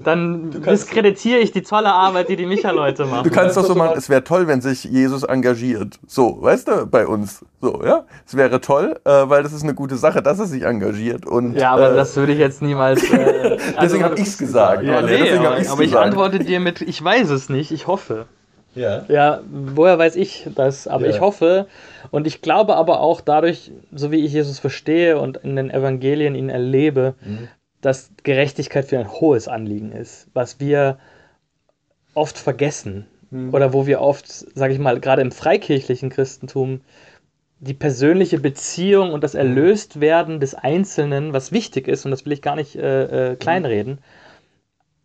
[0.02, 3.24] dann diskreditiere ich die tolle Arbeit, die die Micha-Leute machen.
[3.24, 5.98] Du kannst doch so machen, es wäre toll, wenn sich Jesus engagiert.
[6.06, 7.44] So, weißt du, bei uns.
[7.60, 8.04] So, ja.
[8.26, 11.26] Es wäre toll, äh, weil das ist eine gute Sache, dass er sich engagiert.
[11.26, 13.02] Und, ja, aber äh, das würde ich jetzt niemals.
[13.04, 14.82] Äh, deswegen also, habe ich es gesagt.
[14.82, 18.26] Ja, nee, deswegen aber, aber ich antworte dir mit, ich weiß es nicht, ich hoffe.
[18.74, 19.04] Ja.
[19.08, 20.88] Ja, woher weiß ich das?
[20.88, 21.14] Aber ja.
[21.14, 21.66] ich hoffe
[22.10, 26.34] und ich glaube aber auch dadurch, so wie ich Jesus verstehe und in den Evangelien
[26.34, 27.48] ihn erlebe, mhm.
[27.80, 30.98] dass Gerechtigkeit für ein hohes Anliegen ist, was wir
[32.14, 33.54] oft vergessen mhm.
[33.54, 36.80] oder wo wir oft, sage ich mal, gerade im freikirchlichen Christentum
[37.60, 42.42] die persönliche Beziehung und das Erlöstwerden des Einzelnen, was wichtig ist, und das will ich
[42.42, 43.98] gar nicht äh, äh, kleinreden,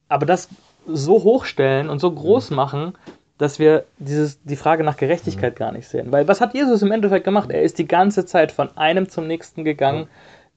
[0.10, 0.50] aber das
[0.88, 2.56] so hochstellen und so groß mhm.
[2.56, 2.94] machen,
[3.40, 5.58] dass wir dieses, die Frage nach Gerechtigkeit mhm.
[5.58, 6.12] gar nicht sehen.
[6.12, 7.50] Weil was hat Jesus im Endeffekt gemacht?
[7.50, 10.08] Er ist die ganze Zeit von einem zum nächsten gegangen,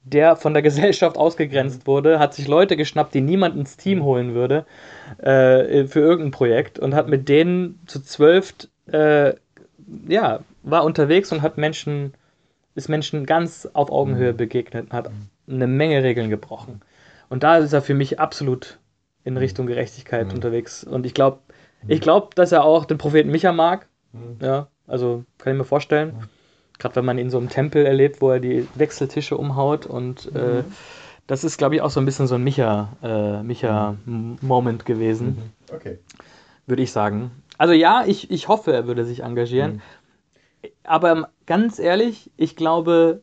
[0.02, 4.34] der von der Gesellschaft ausgegrenzt wurde, hat sich Leute geschnappt, die niemand ins Team holen
[4.34, 4.66] würde
[5.18, 8.52] äh, für irgendein Projekt und hat mit denen zu zwölf
[8.88, 9.34] äh,
[10.08, 12.14] ja, war unterwegs und hat Menschen,
[12.74, 14.36] ist Menschen ganz auf Augenhöhe mhm.
[14.36, 15.08] begegnet, hat
[15.48, 16.80] eine Menge Regeln gebrochen.
[17.28, 18.78] Und da ist er für mich absolut
[19.24, 20.34] in Richtung Gerechtigkeit mhm.
[20.34, 20.82] unterwegs.
[20.82, 21.38] Und ich glaube,
[21.88, 23.88] ich glaube, dass er auch den Propheten Micha mag.
[24.12, 24.38] Mhm.
[24.40, 26.28] Ja, also kann ich mir vorstellen.
[26.78, 30.64] Gerade wenn man ihn so im Tempel erlebt, wo er die Wechseltische umhaut und äh,
[31.26, 33.96] das ist, glaube ich, auch so ein bisschen so ein Micha-Moment äh, Micha
[34.84, 35.52] gewesen.
[35.72, 35.98] Okay.
[36.66, 37.30] Würde ich sagen.
[37.58, 39.74] Also ja, ich, ich hoffe, er würde sich engagieren.
[39.74, 39.82] Mhm
[40.84, 43.22] aber ganz ehrlich, ich glaube,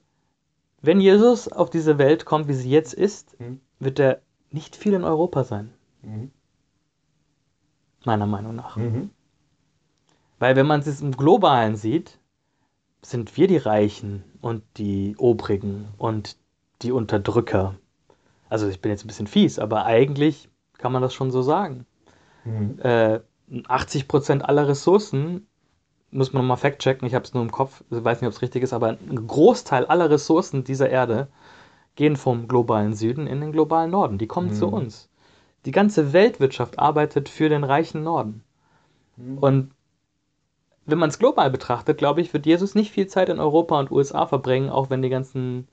[0.82, 3.60] wenn Jesus auf diese Welt kommt, wie sie jetzt ist, mhm.
[3.80, 5.72] wird er nicht viel in Europa sein.
[6.02, 6.32] Mhm.
[8.06, 8.76] Meiner Meinung nach.
[8.78, 9.10] Mhm.
[10.40, 12.18] Weil wenn man es im Globalen sieht,
[13.02, 16.38] sind wir die Reichen und die Obrigen und
[16.82, 17.76] die Unterdrücker.
[18.50, 21.86] Also ich bin jetzt ein bisschen fies, aber eigentlich kann man das schon so sagen.
[22.46, 22.80] Mhm.
[22.82, 23.20] Äh,
[23.52, 25.48] 80% aller Ressourcen
[26.12, 28.42] muss man nochmal fact-checken, ich habe es nur im Kopf, ich weiß nicht, ob es
[28.42, 31.28] richtig ist, aber ein Großteil aller Ressourcen dieser Erde
[31.96, 34.18] gehen vom globalen Süden in den globalen Norden.
[34.18, 34.54] Die kommen mhm.
[34.54, 35.09] zu uns.
[35.66, 38.44] Die ganze Weltwirtschaft arbeitet für den reichen Norden.
[39.18, 39.38] Mhm.
[39.40, 39.72] Und
[40.86, 43.92] wenn man es global betrachtet, glaube ich, wird Jesus nicht viel Zeit in Europa und
[43.92, 45.68] USA verbringen, auch wenn die ganzen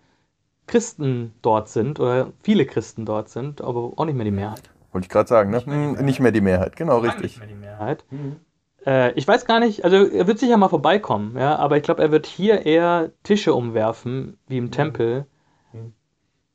[0.67, 4.63] Christen dort sind oder viele Christen dort sind, aber auch nicht mehr die Mehrheit.
[4.93, 5.59] Wollte ich gerade sagen, ne?
[5.59, 7.23] Nicht mehr, nicht mehr, die Mehrheit, genau, richtig.
[7.23, 8.05] Nicht mehr die Mehrheit.
[8.11, 8.37] Mhm.
[8.85, 12.03] Äh, ich weiß gar nicht, also er wird sicher mal vorbeikommen, ja, aber ich glaube,
[12.03, 14.71] er wird hier eher Tische umwerfen, wie im mhm.
[14.71, 15.27] Tempel,
[15.73, 15.93] mhm.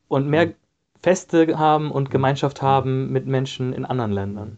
[0.08, 0.54] und mehr mhm.
[1.02, 4.58] Feste haben und Gemeinschaft haben mit Menschen in anderen Ländern.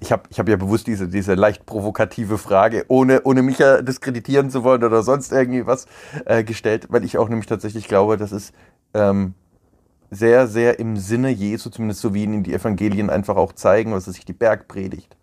[0.00, 3.80] Ich habe ich hab ja bewusst diese, diese leicht provokative Frage, ohne, ohne mich ja
[3.80, 5.86] diskreditieren zu wollen oder sonst irgendwie was
[6.26, 8.52] äh, gestellt, weil ich auch nämlich tatsächlich glaube, dass es
[8.92, 9.34] ähm,
[10.10, 14.06] sehr, sehr im Sinne Jesu, zumindest so wie ihn die Evangelien einfach auch zeigen, was
[14.06, 15.16] es sich die Bergpredigt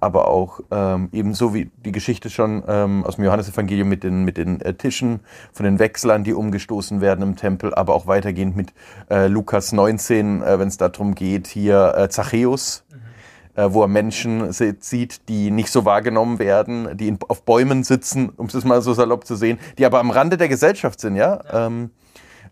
[0.00, 4.36] aber auch ähm, ebenso wie die Geschichte schon ähm, aus dem Johannesevangelium mit den, mit
[4.36, 5.20] den äh, Tischen
[5.52, 8.72] von den Wechslern, die umgestoßen werden im Tempel, aber auch weitergehend mit
[9.10, 13.60] äh, Lukas 19, äh, wenn es darum geht, hier äh, Zachäus, mhm.
[13.60, 18.46] äh, wo er Menschen sieht, die nicht so wahrgenommen werden, die auf Bäumen sitzen, um
[18.46, 21.40] es mal so salopp zu sehen, die aber am Rande der Gesellschaft sind, ja.
[21.52, 21.66] ja.
[21.66, 21.90] Ähm,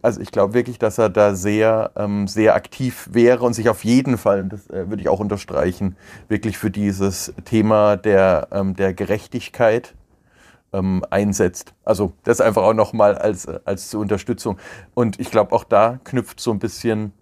[0.07, 3.85] also ich glaube wirklich, dass er da sehr, ähm, sehr aktiv wäre und sich auf
[3.85, 5.97] jeden Fall, das äh, würde ich auch unterstreichen,
[6.29, 9.97] wirklich für dieses Thema der, ähm, der Gerechtigkeit
[10.73, 11.75] ähm, einsetzt.
[11.85, 14.59] Also das einfach auch nochmal als, als zur Unterstützung.
[14.95, 17.13] Und ich glaube, auch da knüpft so ein bisschen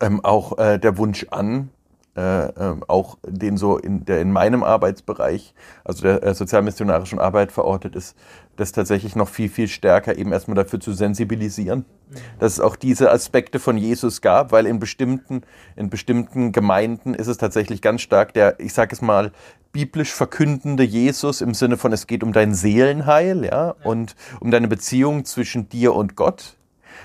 [0.00, 1.70] ähm, auch äh, der Wunsch an,
[2.16, 7.52] äh, äh, auch den so in, der in meinem Arbeitsbereich, also der äh, sozialmissionarischen Arbeit
[7.52, 8.16] verortet ist,
[8.56, 12.16] das tatsächlich noch viel, viel stärker eben erstmal dafür zu sensibilisieren, mhm.
[12.40, 15.42] dass es auch diese Aspekte von Jesus gab, weil in bestimmten,
[15.76, 19.30] in bestimmten Gemeinden ist es tatsächlich ganz stark der, ich sage es mal,
[19.72, 23.74] biblisch verkündende Jesus im Sinne von, es geht um dein Seelenheil, ja, ja.
[23.84, 26.56] und um deine Beziehung zwischen dir und Gott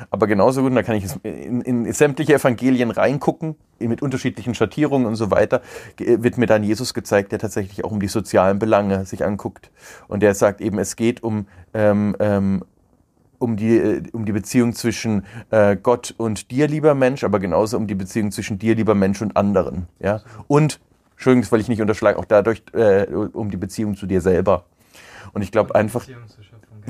[0.09, 5.15] aber genauso gut, da kann ich in, in sämtliche Evangelien reingucken, mit unterschiedlichen Schattierungen und
[5.15, 5.61] so weiter,
[5.97, 9.71] wird mir dann Jesus gezeigt, der tatsächlich auch um die sozialen Belange sich anguckt.
[10.07, 12.63] Und der sagt eben, es geht um, ähm, ähm,
[13.37, 17.77] um die, äh, um die Beziehung zwischen äh, Gott und dir, lieber Mensch, aber genauso
[17.77, 19.87] um die Beziehung zwischen dir, lieber Mensch, und anderen.
[19.99, 20.21] Ja?
[20.47, 20.79] Und,
[21.13, 24.65] Entschuldigung, das will ich nicht unterschlagen, auch dadurch äh, um die Beziehung zu dir selber.
[25.33, 26.07] Und ich glaube einfach.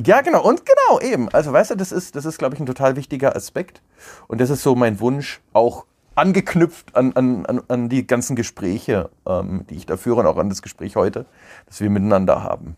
[0.03, 1.29] Ja, genau, und genau, eben.
[1.29, 3.81] Also, weißt du, das ist, das ist, glaube ich, ein total wichtiger Aspekt.
[4.27, 9.09] Und das ist so mein Wunsch, auch angeknüpft an, an, an, an die ganzen Gespräche,
[9.25, 11.25] ähm, die ich da führe und auch an das Gespräch heute,
[11.65, 12.75] das wir miteinander haben.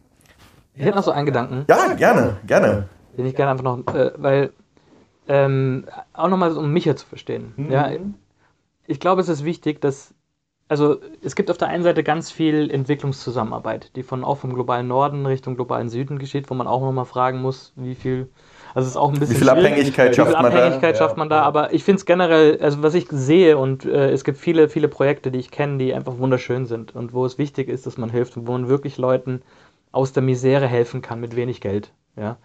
[0.74, 1.66] Ich hätte noch so einen Gedanken.
[1.68, 2.90] Ja, gerne, gerne.
[3.18, 4.54] Den ich gerne einfach noch, äh, weil,
[5.28, 7.54] ähm, auch nochmal, um Micha zu verstehen.
[7.58, 7.72] Mhm.
[7.72, 7.92] Ja,
[8.86, 10.14] ich glaube, es ist wichtig, dass
[10.70, 14.88] also es gibt auf der einen Seite ganz viel Entwicklungszusammenarbeit, die von auch vom globalen
[14.88, 18.30] Norden Richtung globalen Süden geschieht, wo man auch nochmal fragen muss, wie viel,
[18.74, 20.50] also es ist auch ein bisschen wie viel Abhängigkeit schafft man da?
[20.50, 24.12] Abhängigkeit schafft man da, aber ich finde es generell, also was ich sehe und äh,
[24.12, 27.38] es gibt viele, viele Projekte, die ich kenne, die einfach wunderschön sind und wo es
[27.38, 29.42] wichtig ist, dass man hilft und wo man wirklich Leuten
[29.94, 32.38] aus der Misere helfen kann mit wenig Geld, ja.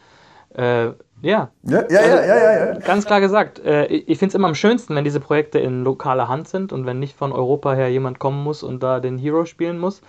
[0.55, 1.51] Äh, ja.
[1.63, 2.79] Ja, ja, ja, ja, ja, ja.
[2.81, 6.29] Ganz klar gesagt, äh, ich finde es immer am schönsten, wenn diese Projekte in lokaler
[6.29, 9.45] Hand sind und wenn nicht von Europa her jemand kommen muss und da den Hero
[9.45, 10.03] spielen muss.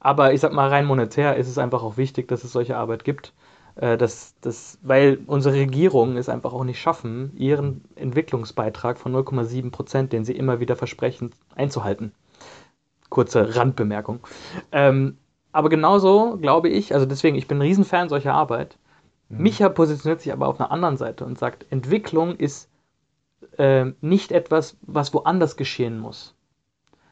[0.00, 3.04] Aber ich sag mal, rein monetär ist es einfach auch wichtig, dass es solche Arbeit
[3.04, 3.32] gibt.
[3.76, 9.70] Äh, dass, dass, weil unsere Regierungen es einfach auch nicht schaffen, ihren Entwicklungsbeitrag von 0,7
[9.70, 12.12] Prozent, den sie immer wieder versprechen, einzuhalten.
[13.08, 14.20] Kurze Randbemerkung.
[14.72, 15.18] Ähm,
[15.52, 18.76] aber genauso glaube ich, also deswegen, ich bin ein Riesenfan solcher Arbeit.
[19.28, 19.42] Mhm.
[19.42, 22.70] Micha positioniert sich aber auf einer anderen Seite und sagt, Entwicklung ist
[23.56, 26.34] äh, nicht etwas, was woanders geschehen muss,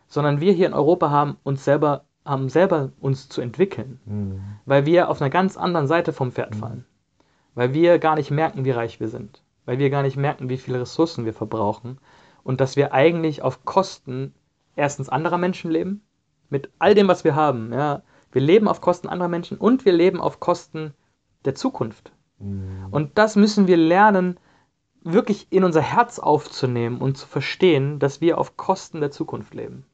[0.06, 4.42] sondern wir hier in Europa haben uns selber haben selber uns zu entwickeln, mhm.
[4.64, 6.58] weil wir auf einer ganz anderen Seite vom Pferd mhm.
[6.58, 6.84] fallen,
[7.54, 10.56] weil wir gar nicht merken, wie reich wir sind, weil wir gar nicht merken, wie
[10.56, 11.98] viele Ressourcen wir verbrauchen
[12.42, 14.34] und dass wir eigentlich auf Kosten
[14.74, 16.02] erstens anderer Menschen leben,
[16.50, 17.72] mit all dem, was wir haben.
[17.72, 18.02] Ja,
[18.32, 20.94] wir leben auf Kosten anderer Menschen und wir leben auf Kosten
[21.46, 22.12] der Zukunft.
[22.38, 22.88] Mhm.
[22.90, 24.38] Und das müssen wir lernen,
[25.02, 29.84] wirklich in unser Herz aufzunehmen und zu verstehen, dass wir auf Kosten der Zukunft leben.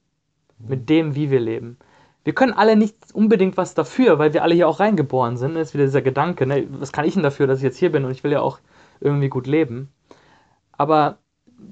[0.58, 1.76] Mit dem, wie wir leben
[2.24, 5.54] wir können alle nicht unbedingt was dafür, weil wir alle hier auch reingeboren sind.
[5.54, 6.66] Das ist wieder dieser Gedanke, ne?
[6.70, 8.60] was kann ich denn dafür, dass ich jetzt hier bin und ich will ja auch
[9.00, 9.92] irgendwie gut leben.
[10.72, 11.18] Aber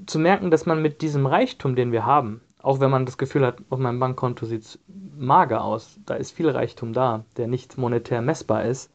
[0.06, 3.46] zu merken, dass man mit diesem Reichtum, den wir haben, auch wenn man das Gefühl
[3.46, 4.78] hat, auf meinem Bankkonto sieht es
[5.16, 8.92] mager aus, da ist viel Reichtum da, der nicht monetär messbar ist,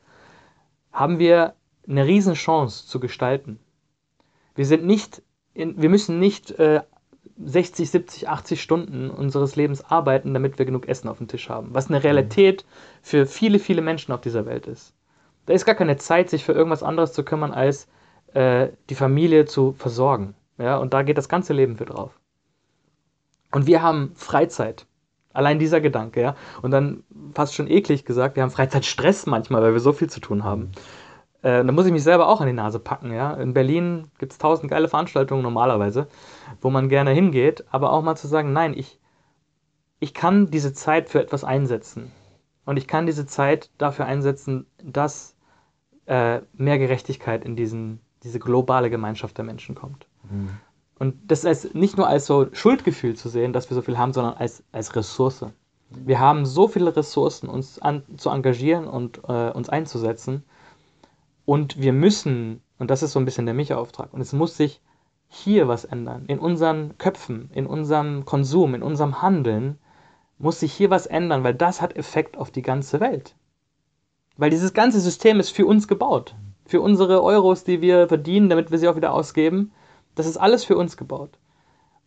[0.96, 1.54] haben wir
[1.88, 3.60] eine Riesenchance zu gestalten.
[4.56, 5.22] Wir sind nicht,
[5.54, 6.82] in, wir müssen nicht äh,
[7.44, 11.74] 60, 70, 80 Stunden unseres Lebens arbeiten, damit wir genug Essen auf dem Tisch haben.
[11.74, 12.66] Was eine Realität
[13.02, 14.94] für viele, viele Menschen auf dieser Welt ist.
[15.46, 17.88] Da ist gar keine Zeit, sich für irgendwas anderes zu kümmern, als
[18.34, 20.34] äh, die Familie zu versorgen.
[20.58, 22.18] Ja, und da geht das ganze Leben für drauf.
[23.52, 24.88] Und wir haben Freizeit.
[25.36, 26.36] Allein dieser Gedanke, ja.
[26.62, 30.20] Und dann fast schon eklig gesagt, wir haben Freizeitstress manchmal, weil wir so viel zu
[30.20, 30.72] tun haben.
[31.42, 33.14] Äh, da muss ich mich selber auch an die Nase packen.
[33.14, 33.34] Ja?
[33.36, 36.08] In Berlin gibt es tausend geile Veranstaltungen normalerweise,
[36.60, 39.00] wo man gerne hingeht, aber auch mal zu sagen, nein, ich,
[40.00, 42.12] ich kann diese Zeit für etwas einsetzen.
[42.66, 45.36] Und ich kann diese Zeit dafür einsetzen, dass
[46.08, 50.08] äh, mehr Gerechtigkeit in diesen, diese globale Gemeinschaft der Menschen kommt.
[50.24, 50.50] Mhm.
[50.98, 54.14] Und das als, nicht nur als so Schuldgefühl zu sehen, dass wir so viel haben,
[54.14, 55.46] sondern als, als Ressource.
[55.90, 60.44] Wir haben so viele Ressourcen, uns an, zu engagieren und äh, uns einzusetzen.
[61.46, 64.82] Und wir müssen, und das ist so ein bisschen der Micha-Auftrag, und es muss sich
[65.28, 69.78] hier was ändern, in unseren Köpfen, in unserem Konsum, in unserem Handeln,
[70.38, 73.36] muss sich hier was ändern, weil das hat Effekt auf die ganze Welt.
[74.38, 76.36] Weil dieses ganze System ist für uns gebaut.
[76.66, 79.72] Für unsere Euros, die wir verdienen, damit wir sie auch wieder ausgeben.
[80.16, 81.38] Das ist alles für uns gebaut.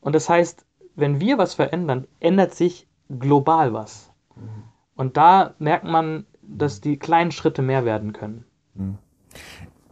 [0.01, 0.65] Und das heißt,
[0.97, 4.11] wenn wir was verändern, ändert sich global was.
[4.37, 4.65] Mhm.
[4.97, 8.45] Und da merkt man, dass die kleinen Schritte mehr werden können.
[8.75, 8.99] Mhm.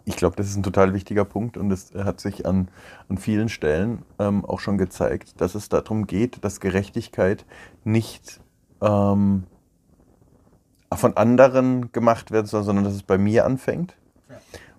[0.04, 2.68] Ich glaube, das ist ein total wichtiger Punkt und es hat sich an,
[3.08, 7.44] an vielen Stellen ähm, auch schon gezeigt, dass es darum geht, dass Gerechtigkeit
[7.82, 8.40] nicht
[8.80, 9.44] ähm,
[10.92, 13.96] von anderen gemacht wird, sondern dass es bei mir anfängt.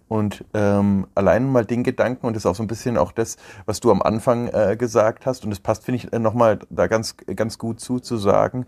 [0.08, 3.36] Und ähm, allein mal den Gedanken, und das ist auch so ein bisschen auch das,
[3.66, 6.88] was du am Anfang äh, gesagt hast, und das passt, finde ich, äh, nochmal da
[6.88, 8.66] ganz, ganz gut zu, zu sagen,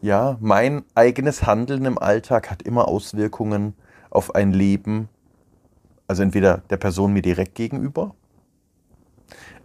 [0.00, 3.74] ja, mein eigenes Handeln im Alltag hat immer Auswirkungen
[4.10, 5.08] auf ein Leben,
[6.08, 8.14] also entweder der Person mir direkt gegenüber,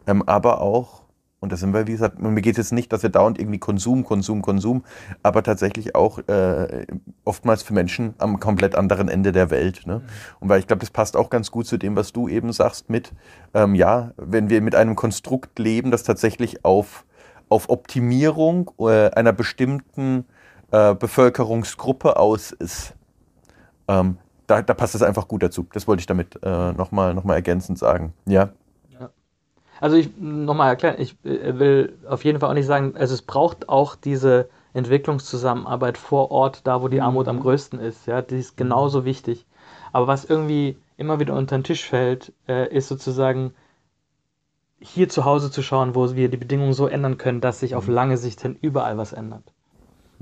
[0.06, 1.05] ähm, aber auch,
[1.46, 4.04] und da sind wir, wie gesagt, mir geht es nicht, dass wir dauernd irgendwie Konsum,
[4.04, 4.84] Konsum, Konsum,
[5.22, 6.88] aber tatsächlich auch äh,
[7.24, 9.86] oftmals für Menschen am komplett anderen Ende der Welt.
[9.86, 10.02] Ne?
[10.40, 12.90] Und weil ich glaube, das passt auch ganz gut zu dem, was du eben sagst,
[12.90, 13.14] mit,
[13.54, 17.06] ähm, ja, wenn wir mit einem Konstrukt leben, das tatsächlich auf,
[17.48, 20.26] auf Optimierung äh, einer bestimmten
[20.72, 22.96] äh, Bevölkerungsgruppe aus ist,
[23.88, 25.68] ähm, da, da passt es einfach gut dazu.
[25.74, 28.14] Das wollte ich damit äh, nochmal noch mal ergänzend sagen.
[28.26, 28.50] Ja.
[29.82, 33.22] Also ich nochmal erklären, ich äh, will auf jeden Fall auch nicht sagen, also es
[33.22, 37.42] braucht auch diese Entwicklungszusammenarbeit vor Ort, da wo die Armut am mhm.
[37.42, 38.08] größten ist.
[38.08, 39.46] Ja, die ist genauso wichtig.
[39.92, 43.54] Aber was irgendwie immer wieder unter den Tisch fällt, äh, ist sozusagen
[44.80, 47.88] hier zu Hause zu schauen, wo wir die Bedingungen so ändern können, dass sich auf
[47.88, 47.94] mhm.
[47.94, 49.55] lange Sicht hin überall was ändert.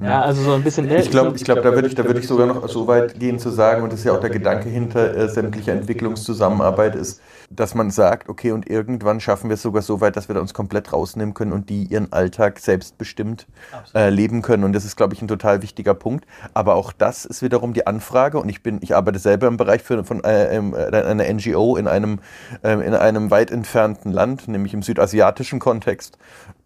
[0.01, 0.89] Ja, also so ein bisschen.
[0.89, 3.37] Ich glaube, ich glaub, da würde ich, da würd ich sogar noch so weit gehen
[3.37, 7.75] zu sagen, und das ist ja auch der Gedanke hinter äh, sämtlicher Entwicklungszusammenarbeit ist, dass
[7.75, 10.55] man sagt, okay, und irgendwann schaffen wir es sogar so weit, dass wir da uns
[10.55, 13.45] komplett rausnehmen können und die ihren Alltag selbstbestimmt
[13.93, 14.63] äh, leben können.
[14.63, 16.25] Und das ist, glaube ich, ein total wichtiger Punkt.
[16.55, 18.39] Aber auch das ist wiederum die Anfrage.
[18.39, 21.87] Und ich bin, ich arbeite selber im Bereich für, von äh, äh einer NGO in
[21.87, 22.19] einem,
[22.63, 26.17] äh, in einem weit entfernten Land, nämlich im südasiatischen Kontext,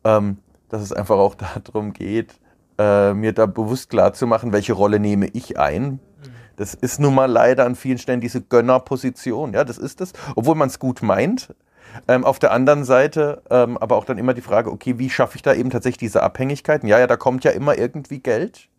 [0.06, 0.38] ähm,
[0.70, 1.36] dass es einfach auch
[1.66, 2.36] darum geht,
[2.78, 6.00] äh, mir da bewusst klar zu machen, welche Rolle nehme ich ein.
[6.58, 9.54] Das ist nun mal leider an vielen Stellen diese Gönnerposition.
[9.54, 11.54] Ja, das ist es, obwohl man es gut meint.
[12.08, 15.36] Ähm, auf der anderen Seite ähm, aber auch dann immer die Frage, okay, wie schaffe
[15.36, 16.88] ich da eben tatsächlich diese Abhängigkeiten?
[16.88, 18.70] Ja, ja, da kommt ja immer irgendwie Geld.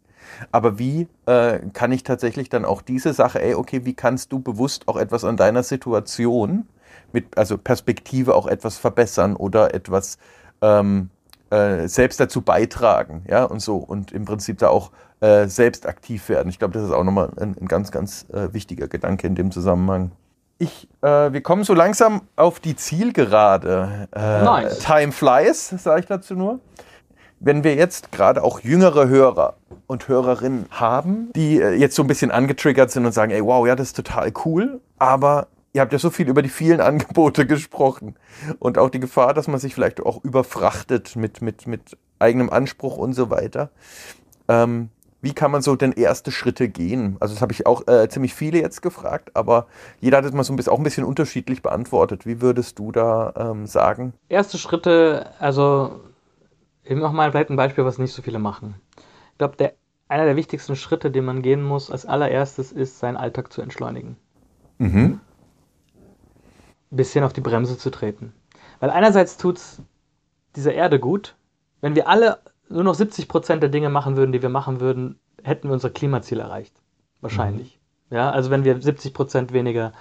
[0.52, 4.40] Aber wie äh, kann ich tatsächlich dann auch diese Sache, ey, okay, wie kannst du
[4.40, 6.66] bewusst auch etwas an deiner Situation
[7.12, 10.18] mit, also Perspektive auch etwas verbessern oder etwas
[10.60, 11.10] ähm,
[11.50, 13.76] äh, selbst dazu beitragen, ja, und so.
[13.76, 16.48] Und im Prinzip da auch äh, selbst aktiv werden.
[16.48, 19.50] Ich glaube, das ist auch nochmal ein, ein ganz, ganz äh, wichtiger Gedanke in dem
[19.50, 20.12] Zusammenhang.
[20.58, 24.08] Ich, äh, wir kommen so langsam auf die Zielgerade.
[24.14, 24.78] Äh, nice.
[24.80, 26.60] Time flies, sage ich dazu nur.
[27.40, 29.54] Wenn wir jetzt gerade auch jüngere Hörer
[29.86, 33.66] und Hörerinnen haben, die äh, jetzt so ein bisschen angetriggert sind und sagen, ey, wow,
[33.66, 37.46] ja, das ist total cool, aber ihr habt ja so viel über die vielen Angebote
[37.46, 38.16] gesprochen
[38.58, 42.96] und auch die Gefahr, dass man sich vielleicht auch überfrachtet mit, mit, mit eigenem Anspruch
[42.96, 43.70] und so weiter.
[44.48, 47.16] Ähm, wie kann man so denn erste Schritte gehen?
[47.18, 49.66] Also das habe ich auch äh, ziemlich viele jetzt gefragt, aber
[50.00, 52.24] jeder hat es mal so ein bisschen, auch ein bisschen unterschiedlich beantwortet.
[52.24, 54.12] Wie würdest du da ähm, sagen?
[54.28, 56.00] Erste Schritte, also
[56.84, 58.76] ich mache mal vielleicht ein Beispiel, was nicht so viele machen.
[59.32, 59.72] Ich glaube,
[60.06, 64.16] einer der wichtigsten Schritte, den man gehen muss, als allererstes ist, seinen Alltag zu entschleunigen.
[64.78, 65.20] Mhm.
[66.90, 68.32] Ein bisschen auf die Bremse zu treten.
[68.80, 69.82] Weil einerseits tut es
[70.56, 71.34] dieser Erde gut,
[71.80, 75.18] wenn wir alle nur noch 70 Prozent der Dinge machen würden, die wir machen würden,
[75.42, 76.74] hätten wir unser Klimaziel erreicht.
[77.20, 77.78] Wahrscheinlich.
[78.10, 78.16] Mhm.
[78.16, 79.92] Ja, also wenn wir 70 Prozent weniger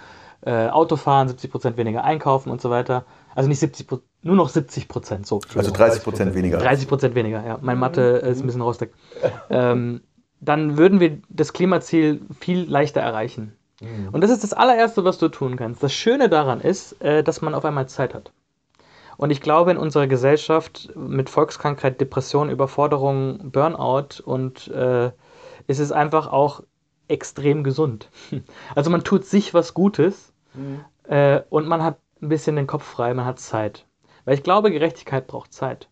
[0.41, 3.05] äh, Auto fahren, 70 Prozent weniger einkaufen und so weiter.
[3.35, 3.87] Also nicht 70
[4.21, 5.27] nur noch 70 Prozent.
[5.27, 6.57] So, also 30 Prozent weniger.
[6.57, 7.59] 30 Prozent weniger, ja.
[7.61, 8.93] Mein Mathe ist ein bisschen rostig.
[9.49, 10.01] ähm,
[10.39, 13.55] dann würden wir das Klimaziel viel leichter erreichen.
[13.81, 14.09] Mhm.
[14.11, 15.83] Und das ist das allererste, was du tun kannst.
[15.83, 18.31] Das Schöne daran ist, äh, dass man auf einmal Zeit hat.
[19.17, 25.11] Und ich glaube, in unserer Gesellschaft mit Volkskrankheit, Depression, Überforderung, Burnout und äh,
[25.65, 26.61] ist es einfach auch
[27.07, 28.09] extrem gesund.
[28.75, 30.85] Also man tut sich was Gutes mhm.
[31.03, 33.85] äh, und man hat ein bisschen den Kopf frei, man hat Zeit.
[34.25, 35.87] Weil ich glaube, Gerechtigkeit braucht Zeit.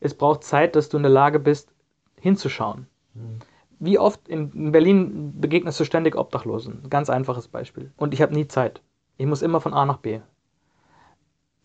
[0.00, 1.72] Es braucht Zeit, dass du in der Lage bist,
[2.20, 2.86] hinzuschauen.
[3.14, 3.38] Mhm.
[3.84, 6.88] Wie oft in Berlin begegnest du ständig Obdachlosen?
[6.88, 7.90] Ganz einfaches Beispiel.
[7.96, 8.80] Und ich habe nie Zeit.
[9.16, 10.20] Ich muss immer von A nach B.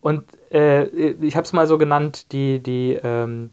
[0.00, 3.50] Und äh, ich habe es mal so genannt, die, die, ähm,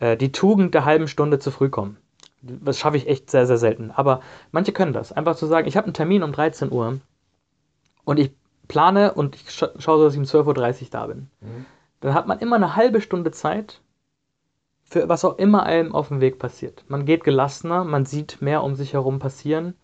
[0.00, 1.96] äh, die Tugend der halben Stunde zu früh kommen.
[2.42, 3.90] Das schaffe ich echt sehr, sehr selten.
[3.90, 4.20] Aber
[4.52, 5.10] manche können das.
[5.10, 7.00] Einfach zu sagen, ich habe einen Termin um 13 Uhr
[8.04, 8.32] und ich
[8.68, 11.30] plane und ich scha schaue so, dass ich um 12.30 Uhr da bin.
[11.40, 11.64] Mhm.
[12.00, 13.80] Dann hat man immer eine halbe Stunde Zeit
[14.94, 16.84] für was auch immer einem auf dem Weg passiert.
[16.88, 19.74] Man geht gelassener, man sieht mehr um sich herum passieren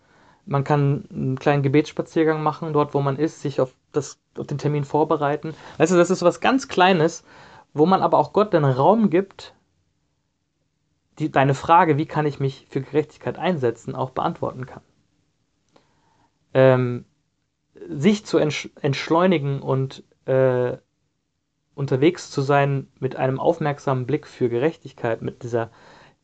[0.45, 4.57] man kann einen kleinen Gebetsspaziergang machen, dort wo man ist, sich auf, das, auf den
[4.57, 5.53] Termin vorbereiten.
[5.77, 7.23] Weißt du, das ist was ganz Kleines,
[7.73, 9.53] wo man aber auch Gott den Raum gibt,
[11.19, 14.83] die, deine Frage, wie kann ich mich für Gerechtigkeit einsetzen, auch beantworten kann.
[16.53, 17.05] Ähm,
[17.87, 20.77] sich zu entschleunigen und äh,
[21.75, 25.71] unterwegs zu sein mit einem aufmerksamen Blick für Gerechtigkeit, mit dieser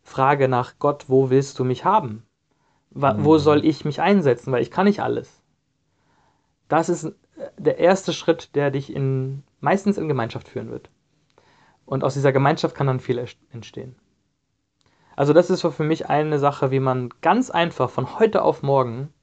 [0.03, 2.23] Frage nach Gott, wo willst du mich haben?
[2.91, 3.39] Wo mhm.
[3.39, 4.51] soll ich mich einsetzen?
[4.51, 5.41] Weil ich kann nicht alles.
[6.67, 7.13] Das ist
[7.57, 10.89] der erste Schritt, der dich in, meistens in Gemeinschaft führen wird.
[11.85, 13.95] Und aus dieser Gemeinschaft kann dann viel entstehen.
[15.15, 19.13] Also das ist für mich eine Sache, wie man ganz einfach von heute auf morgen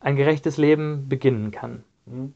[0.00, 1.84] ein gerechtes Leben beginnen kann.
[2.06, 2.34] Mhm.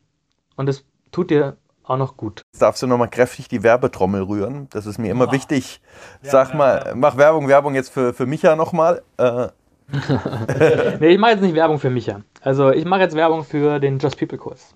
[0.57, 1.57] Und es tut dir
[1.89, 2.43] auch noch gut.
[2.53, 4.69] Jetzt darfst du nochmal kräftig die Werbetrommel rühren.
[4.71, 5.33] Das ist mir immer oh.
[5.33, 5.81] wichtig.
[6.23, 9.03] Sag mal, mach Werbung, Werbung jetzt für, für Micha nochmal.
[9.17, 9.49] Äh,
[11.01, 12.21] nee, ich mache jetzt nicht Werbung für Micha.
[12.43, 14.75] Also ich mache jetzt Werbung für den Just People Kurs.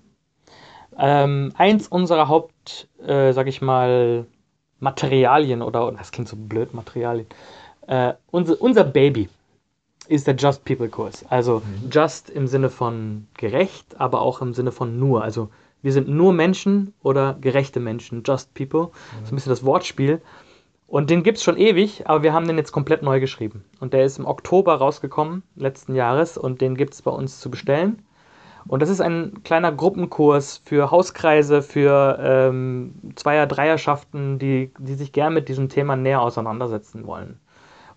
[0.97, 4.25] Ähm, eins unserer Haupt, äh, sag ich mal,
[4.79, 7.27] Materialien oder, das klingt so blöd, Materialien.
[7.87, 9.29] Äh, unser, unser Baby
[10.07, 11.25] ist der Just People Kurs.
[11.29, 11.89] Also mhm.
[11.91, 15.23] just im Sinne von gerecht, aber auch im Sinne von nur.
[15.23, 15.49] Also
[15.83, 18.85] wir sind nur Menschen oder gerechte Menschen, Just People.
[18.85, 19.25] Mhm.
[19.25, 20.21] So ein bisschen das Wortspiel.
[20.87, 23.63] Und den gibt es schon ewig, aber wir haben den jetzt komplett neu geschrieben.
[23.79, 27.49] Und der ist im Oktober rausgekommen, letzten Jahres, und den gibt es bei uns zu
[27.49, 28.03] bestellen.
[28.67, 35.11] Und das ist ein kleiner Gruppenkurs für Hauskreise, für ähm, Zweier-, Dreierschaften, die, die sich
[35.11, 37.39] gern mit diesem Thema näher auseinandersetzen wollen.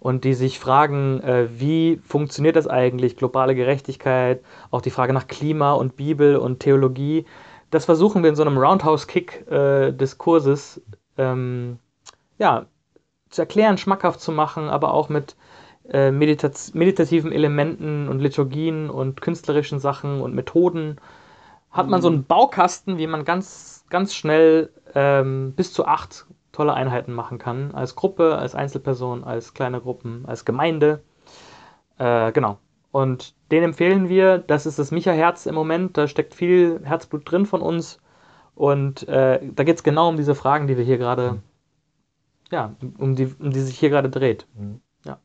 [0.01, 5.27] Und die sich fragen, äh, wie funktioniert das eigentlich, globale Gerechtigkeit, auch die Frage nach
[5.27, 7.27] Klima und Bibel und Theologie.
[7.71, 10.83] Das versuchen wir in so einem Roundhouse-Kick äh, des Kurses
[11.19, 11.79] ähm,
[12.39, 12.67] ja,
[13.31, 15.37] zu erklären, schmackhaft zu machen, aber auch mit
[15.89, 20.97] äh, meditat meditativen Elementen und Liturgien und künstlerischen Sachen und Methoden.
[21.71, 26.73] Hat man so einen Baukasten, wie man ganz, ganz schnell ähm, bis zu acht tolle
[26.73, 27.75] Einheiten machen kann.
[27.75, 31.03] Als Gruppe, als Einzelperson, als kleine Gruppen, als Gemeinde.
[31.99, 32.59] Äh, genau.
[32.97, 34.39] Und den empfehlen wir.
[34.39, 35.99] Das ist das Micha-Herz im Moment.
[35.99, 38.01] Da steckt viel Herzblut drin von uns.
[38.55, 41.43] Und äh, da geht es genau um diese Fragen, die wir hier gerade,
[42.51, 44.47] ja, um die, um die sich hier gerade dreht.
[44.55, 44.81] Mhm.
[45.05, 45.19] Ja.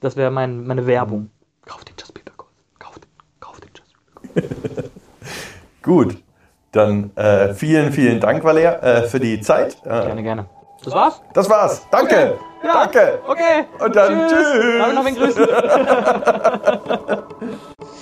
[0.00, 1.30] Das wäre mein, meine Werbung.
[1.64, 2.52] Kauft den Just Peter Kurs.
[2.78, 3.10] Kauft den,
[3.40, 3.94] kauft den Just
[4.34, 4.90] Peter Kurs.
[5.82, 6.22] Gut,
[6.72, 9.78] dann äh, vielen, vielen Dank, Valer, äh, für die Zeit.
[9.86, 10.46] Äh, Gerne, gerne.
[10.84, 11.22] Das war's?
[11.32, 11.82] das war's.
[11.90, 12.38] Danke.
[12.62, 12.72] Ja.
[12.84, 13.20] Danke.
[13.26, 13.64] Okay.
[13.78, 14.78] Und dann tschüss.
[14.78, 15.46] Darf ich noch wen grüßen?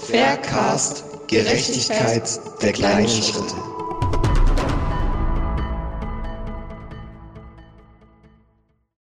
[0.07, 1.05] Faircast.
[1.29, 3.55] Gerechtigkeit der kleinen Schritte.